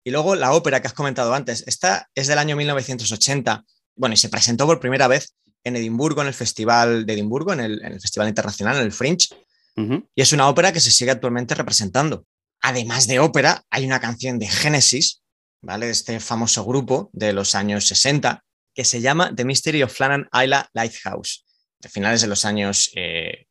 Y 0.08 0.10
luego 0.10 0.36
la 0.36 0.54
ópera 0.54 0.80
que 0.80 0.88
has 0.88 0.94
comentado 0.94 1.34
antes, 1.34 1.66
esta 1.68 2.10
es 2.16 2.28
del 2.28 2.38
año 2.38 2.56
1980, 2.56 3.66
bueno, 3.98 4.14
y 4.14 4.18
se 4.18 4.30
presentó 4.30 4.66
por 4.66 4.80
primera 4.80 5.10
vez 5.10 5.36
en 5.66 5.76
Edimburgo, 5.76 6.22
en 6.22 6.30
el 6.30 6.34
Festival 6.34 7.06
de 7.06 7.12
Edimburgo, 7.12 7.52
en 7.52 7.60
el, 7.60 8.00
Festival 8.00 8.30
Internacional, 8.30 8.78
en 8.78 8.84
el 8.84 8.94
Fringe, 8.94 9.28
y 9.76 10.22
es 10.22 10.32
una 10.32 10.48
ópera 10.48 10.72
que 10.72 10.80
se 10.80 10.92
sigue 10.92 11.12
actualmente 11.12 11.56
representando. 11.56 12.26
Además 12.62 13.08
de 13.08 13.20
ópera, 13.20 13.66
hay 13.70 13.86
una 13.86 14.00
canción 14.00 14.40
de 14.40 14.48
Genesis, 14.48 15.24
¿vale? 15.62 15.88
De 15.88 15.92
este 15.92 16.22
famoso 16.22 16.64
grupo 16.64 17.10
de 17.12 17.34
los 17.34 17.54
años 17.54 17.86
60, 17.90 18.46
que 18.74 18.86
se 18.86 19.02
llama 19.02 19.36
The 19.36 19.44
Mystery 19.44 19.84
of 19.84 19.94
Flannan 19.94 20.30
Isla 20.32 20.70
Lighthouse, 20.72 21.44
de 21.80 21.90
finales 21.90 22.22
de 22.22 22.28
los 22.28 22.46
años 22.46 22.92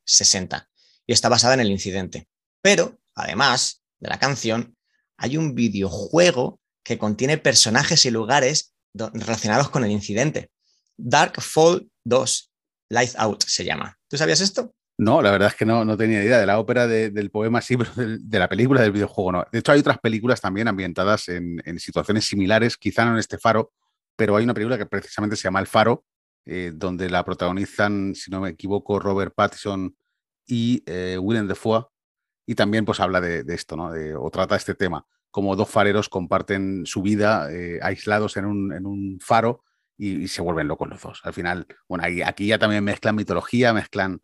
60, 0.07 0.57
eh, 0.57 0.63
y 1.07 1.13
está 1.13 1.29
basada 1.29 1.53
en 1.53 1.61
el 1.61 1.71
incidente. 1.71 2.29
Pero, 2.63 2.99
además 3.15 3.83
de 4.01 4.09
la 4.09 4.19
canción, 4.19 4.76
hay 5.17 5.37
un 5.37 5.55
videojuego 5.55 6.61
que 6.85 6.99
contiene 6.99 7.39
personajes 7.39 8.05
y 8.05 8.11
lugares 8.11 8.75
relacionados 8.95 9.71
con 9.71 9.85
el 9.85 9.91
incidente. 9.91 10.51
Dark 10.97 11.41
Fall 11.41 11.91
2, 12.05 12.53
Light 12.91 13.13
Out 13.17 13.45
se 13.45 13.65
llama. 13.65 13.99
¿Tú 14.09 14.17
sabías 14.17 14.41
esto? 14.41 14.73
No, 14.99 15.21
la 15.21 15.31
verdad 15.31 15.49
es 15.49 15.55
que 15.55 15.67
no, 15.67 15.85
no 15.85 15.97
tenía 15.97 16.23
idea 16.23 16.39
de 16.39 16.47
la 16.47 16.59
ópera, 16.59 16.87
del 16.87 17.31
poema 17.31 17.61
sí, 17.61 17.77
pero 17.77 17.91
de, 17.95 18.39
la 18.39 18.49
película 18.49 18.81
del 18.81 18.93
videojuego 18.93 19.33
no. 19.33 19.45
De 19.53 19.59
hecho, 19.59 19.73
hay 19.73 19.81
otras 19.81 19.99
películas 19.99 20.41
también 20.41 20.69
ambientadas 20.69 21.29
en, 21.29 21.61
situaciones 21.79 22.25
similares, 22.25 22.77
quizá 22.77 23.05
no 23.05 23.13
en 23.13 23.19
este 23.19 23.39
faro, 23.39 23.73
pero 24.17 24.37
hay 24.37 24.45
una 24.45 24.55
película 24.55 24.79
que 24.79 24.87
precisamente 24.87 25.37
se 25.37 25.43
llama 25.43 25.61
El 25.61 25.67
Faro, 25.67 26.05
eh, 26.47 26.73
donde 26.75 27.11
la 27.11 27.25
protagonizan, 27.25 28.15
si 28.15 28.31
no 28.31 28.41
me 28.41 28.51
equivoco, 28.51 28.99
Robert 28.99 29.35
Pattinson 29.35 29.95
y 30.47 30.83
eh, 30.87 31.19
Willem 31.21 31.47
Dafoe, 31.47 31.85
y 32.47 32.55
también 32.55 32.85
pues 32.85 33.01
habla 33.01 33.21
de, 33.21 33.45
esto, 33.49 33.77
¿no? 33.77 33.91
o 34.21 34.31
trata 34.31 34.57
este 34.57 34.75
tema, 34.75 35.05
como 35.31 35.57
dos 35.57 35.69
fareros 35.69 36.09
comparten 36.09 36.87
su 36.87 37.03
vida 37.03 37.53
eh, 37.53 37.79
aislados 37.83 38.37
en 38.37 38.47
un, 38.47 39.19
faro 39.21 39.65
y, 39.99 40.29
se 40.29 40.41
vuelven 40.41 40.69
locos 40.69 40.89
los 40.89 41.03
dos. 41.03 41.21
Al 41.25 41.35
final, 41.35 41.67
bueno, 41.89 42.05
aquí 42.25 42.47
ya 42.47 42.59
también 42.59 42.83
mezclan 42.85 43.17
mitología, 43.17 43.75
mezclan... 43.75 44.23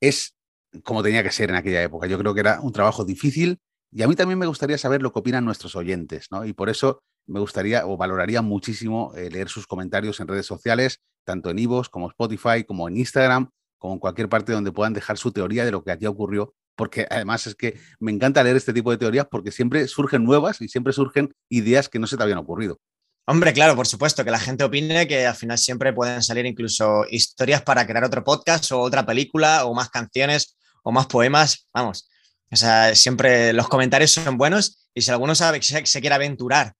Es 0.00 0.36
como 0.84 1.02
tenía 1.02 1.22
que 1.22 1.30
ser 1.30 1.48
en 1.48 1.56
aquella 1.56 1.82
época. 1.82 2.06
Yo 2.06 2.18
creo 2.18 2.34
que 2.34 2.40
era 2.40 2.60
un 2.60 2.72
trabajo 2.72 3.04
difícil 3.04 3.60
y 3.90 4.02
a 4.02 4.08
mí 4.08 4.14
también 4.14 4.38
me 4.38 4.46
gustaría 4.46 4.76
saber 4.76 5.00
lo 5.00 5.12
que 5.12 5.20
opinan 5.20 5.44
nuestros 5.44 5.74
oyentes, 5.74 6.26
¿no? 6.30 6.44
Y 6.44 6.52
por 6.52 6.68
eso 6.68 7.02
me 7.26 7.40
gustaría 7.40 7.86
o 7.86 7.96
valoraría 7.96 8.42
muchísimo 8.42 9.14
eh, 9.16 9.30
leer 9.30 9.48
sus 9.48 9.66
comentarios 9.66 10.20
en 10.20 10.28
redes 10.28 10.44
sociales, 10.44 11.00
tanto 11.24 11.48
en 11.48 11.58
Ivos 11.58 11.88
como 11.88 12.08
Spotify, 12.08 12.64
como 12.66 12.88
en 12.88 12.98
Instagram, 12.98 13.50
como 13.78 13.94
en 13.94 14.00
cualquier 14.00 14.28
parte 14.28 14.52
donde 14.52 14.72
puedan 14.72 14.92
dejar 14.92 15.16
su 15.16 15.32
teoría 15.32 15.64
de 15.64 15.70
lo 15.70 15.82
que 15.82 15.92
aquí 15.92 16.06
ocurrió 16.06 16.54
porque 16.76 17.06
además 17.10 17.46
es 17.46 17.54
que 17.54 17.80
me 17.98 18.12
encanta 18.12 18.42
leer 18.44 18.56
este 18.56 18.72
tipo 18.72 18.90
de 18.90 18.98
teorías 18.98 19.26
porque 19.30 19.50
siempre 19.50 19.88
surgen 19.88 20.24
nuevas 20.24 20.60
y 20.60 20.68
siempre 20.68 20.92
surgen 20.92 21.34
ideas 21.48 21.88
que 21.88 21.98
no 21.98 22.06
se 22.06 22.16
te 22.16 22.22
habían 22.22 22.38
ocurrido. 22.38 22.78
Hombre, 23.28 23.52
claro, 23.52 23.74
por 23.74 23.88
supuesto, 23.88 24.24
que 24.24 24.30
la 24.30 24.38
gente 24.38 24.62
opine 24.62 25.08
que 25.08 25.26
al 25.26 25.34
final 25.34 25.58
siempre 25.58 25.92
pueden 25.92 26.22
salir 26.22 26.46
incluso 26.46 27.04
historias 27.10 27.62
para 27.62 27.84
crear 27.84 28.04
otro 28.04 28.22
podcast 28.22 28.70
o 28.70 28.78
otra 28.78 29.04
película 29.04 29.64
o 29.64 29.74
más 29.74 29.90
canciones 29.90 30.56
o 30.84 30.92
más 30.92 31.06
poemas. 31.06 31.66
Vamos, 31.74 32.08
o 32.50 32.56
sea, 32.56 32.94
siempre 32.94 33.52
los 33.52 33.68
comentarios 33.68 34.12
son 34.12 34.38
buenos 34.38 34.88
y 34.94 35.02
si 35.02 35.10
alguno 35.10 35.34
sabe 35.34 35.58
que 35.58 35.66
se, 35.86 36.00
quiere 36.00 36.14
aventurar 36.14 36.72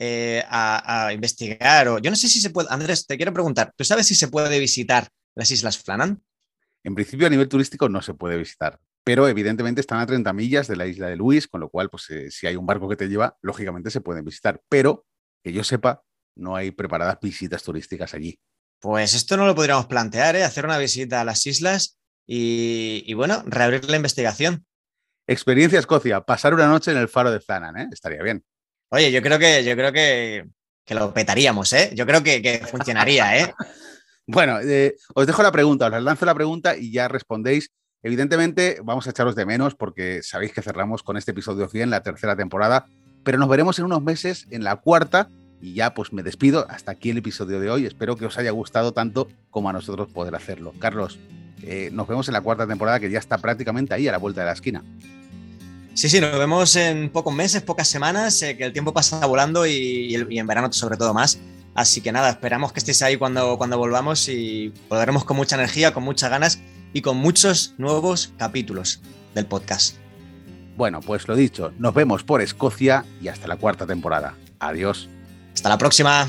eh, 0.00 0.42
a, 0.48 1.12
investigar 1.12 1.86
o 1.86 1.98
yo 1.98 2.10
no 2.10 2.16
sé 2.16 2.28
si 2.28 2.40
se 2.40 2.50
puede, 2.50 2.68
Andrés, 2.70 3.06
te 3.06 3.16
quiero 3.16 3.32
preguntar, 3.32 3.72
¿tú 3.76 3.84
sabes 3.84 4.06
si 4.06 4.16
se 4.16 4.26
puede 4.26 4.58
visitar 4.58 5.08
las 5.36 5.50
Islas 5.52 5.78
Flannan? 5.78 6.20
En 6.82 6.94
principio 6.96 7.28
a 7.28 7.30
nivel 7.30 7.48
turístico 7.48 7.88
no 7.88 8.02
se 8.02 8.14
puede 8.14 8.36
visitar 8.36 8.80
pero 9.04 9.28
evidentemente 9.28 9.82
están 9.82 10.00
a 10.00 10.06
30 10.06 10.32
millas 10.32 10.66
de 10.66 10.76
la 10.76 10.86
isla 10.86 11.08
de 11.08 11.16
Luis, 11.16 11.46
con 11.46 11.60
lo 11.60 11.68
cual, 11.68 11.90
pues 11.90 12.08
eh, 12.10 12.30
si 12.30 12.46
hay 12.46 12.56
un 12.56 12.66
barco 12.66 12.88
que 12.88 12.96
te 12.96 13.08
lleva, 13.08 13.36
lógicamente 13.42 13.90
se 13.90 14.00
pueden 14.00 14.24
visitar, 14.24 14.62
pero 14.68 15.06
que 15.42 15.52
yo 15.52 15.62
sepa, 15.62 16.02
no 16.36 16.56
hay 16.56 16.70
preparadas 16.70 17.18
visitas 17.20 17.62
turísticas 17.62 18.14
allí. 18.14 18.40
Pues 18.80 19.14
esto 19.14 19.36
no 19.36 19.46
lo 19.46 19.54
podríamos 19.54 19.86
plantear, 19.86 20.36
¿eh? 20.36 20.44
hacer 20.44 20.64
una 20.64 20.78
visita 20.78 21.20
a 21.20 21.24
las 21.24 21.46
islas 21.46 21.98
y, 22.26 23.12
bueno, 23.14 23.42
reabrir 23.46 23.88
la 23.88 23.96
investigación. 23.96 24.66
Experiencia 25.26 25.78
Escocia, 25.78 26.22
pasar 26.22 26.54
una 26.54 26.66
noche 26.66 26.90
en 26.90 26.98
el 26.98 27.08
faro 27.08 27.30
de 27.30 27.40
Flannan, 27.40 27.78
¿eh? 27.78 27.88
estaría 27.92 28.22
bien. 28.22 28.42
Oye, 28.90 29.10
yo 29.12 29.22
creo 29.22 29.38
que, 29.38 29.64
yo 29.64 29.74
creo 29.74 29.92
que, 29.92 30.46
lo 30.88 31.12
petaríamos, 31.12 31.72
¿eh? 31.72 31.90
Yo 31.94 32.06
creo 32.06 32.22
que, 32.22 32.62
funcionaría, 32.70 33.38
¿eh? 33.38 33.54
bueno, 34.26 34.60
eh, 34.60 34.96
os 35.14 35.26
dejo 35.26 35.42
la 35.42 35.52
pregunta, 35.52 35.86
os 35.86 36.02
lanzo 36.02 36.26
la 36.26 36.34
pregunta 36.34 36.76
y 36.76 36.92
ya 36.92 37.08
respondéis 37.08 37.70
Evidentemente, 38.04 38.80
vamos 38.84 39.06
a 39.06 39.10
echaros 39.10 39.34
de 39.34 39.46
menos 39.46 39.74
porque 39.74 40.22
sabéis 40.22 40.52
que 40.52 40.60
cerramos 40.60 41.02
con 41.02 41.16
este 41.16 41.30
episodio 41.30 41.68
100 41.68 41.88
la 41.88 42.02
tercera 42.02 42.36
temporada, 42.36 42.86
pero 43.24 43.38
nos 43.38 43.48
veremos 43.48 43.78
en 43.78 43.86
unos 43.86 44.02
meses 44.02 44.46
en 44.50 44.62
la 44.62 44.76
cuarta 44.76 45.30
y 45.62 45.72
ya 45.72 45.94
pues 45.94 46.12
me 46.12 46.22
despido. 46.22 46.66
Hasta 46.68 46.92
aquí 46.92 47.08
el 47.08 47.16
episodio 47.16 47.60
de 47.60 47.70
hoy. 47.70 47.86
Espero 47.86 48.14
que 48.16 48.26
os 48.26 48.36
haya 48.36 48.50
gustado 48.50 48.92
tanto 48.92 49.28
como 49.50 49.70
a 49.70 49.72
nosotros 49.72 50.08
poder 50.12 50.34
hacerlo. 50.34 50.74
Carlos, 50.78 51.18
eh, 51.62 51.88
nos 51.94 52.06
vemos 52.06 52.28
en 52.28 52.34
la 52.34 52.42
cuarta 52.42 52.66
temporada 52.66 53.00
que 53.00 53.10
ya 53.10 53.18
está 53.18 53.38
prácticamente 53.38 53.94
ahí 53.94 54.06
a 54.06 54.12
la 54.12 54.18
vuelta 54.18 54.42
de 54.42 54.46
la 54.48 54.52
esquina. 54.52 54.84
Sí, 55.94 56.10
sí, 56.10 56.20
nos 56.20 56.38
vemos 56.38 56.76
en 56.76 57.08
pocos 57.08 57.34
meses, 57.34 57.62
pocas 57.62 57.88
semanas, 57.88 58.42
eh, 58.42 58.54
que 58.58 58.64
el 58.64 58.74
tiempo 58.74 58.92
pasa 58.92 59.24
volando 59.24 59.64
y, 59.64 60.14
en 60.14 60.46
verano 60.46 60.70
sobre 60.74 60.98
todo 60.98 61.14
más. 61.14 61.38
Así 61.74 62.02
que 62.02 62.12
nada, 62.12 62.28
esperamos 62.28 62.70
que 62.74 62.80
estéis 62.80 63.00
ahí 63.00 63.16
cuando, 63.16 63.56
cuando 63.56 63.78
volvamos 63.78 64.28
y 64.28 64.74
volveremos 64.90 65.24
con 65.24 65.38
mucha 65.38 65.56
energía, 65.56 65.94
con 65.94 66.04
muchas 66.04 66.28
ganas 66.28 66.60
y 66.94 67.02
con 67.02 67.18
muchos 67.18 67.74
nuevos 67.76 68.32
capítulos 68.38 69.02
del 69.34 69.44
podcast. 69.44 69.96
Bueno, 70.76 71.00
pues 71.00 71.28
lo 71.28 71.36
dicho, 71.36 71.72
nos 71.78 71.92
vemos 71.92 72.24
por 72.24 72.40
Escocia 72.40 73.04
y 73.20 73.28
hasta 73.28 73.46
la 73.46 73.56
cuarta 73.56 73.86
temporada. 73.86 74.34
Adiós. 74.58 75.10
Hasta 75.52 75.68
la 75.68 75.76
próxima. 75.76 76.26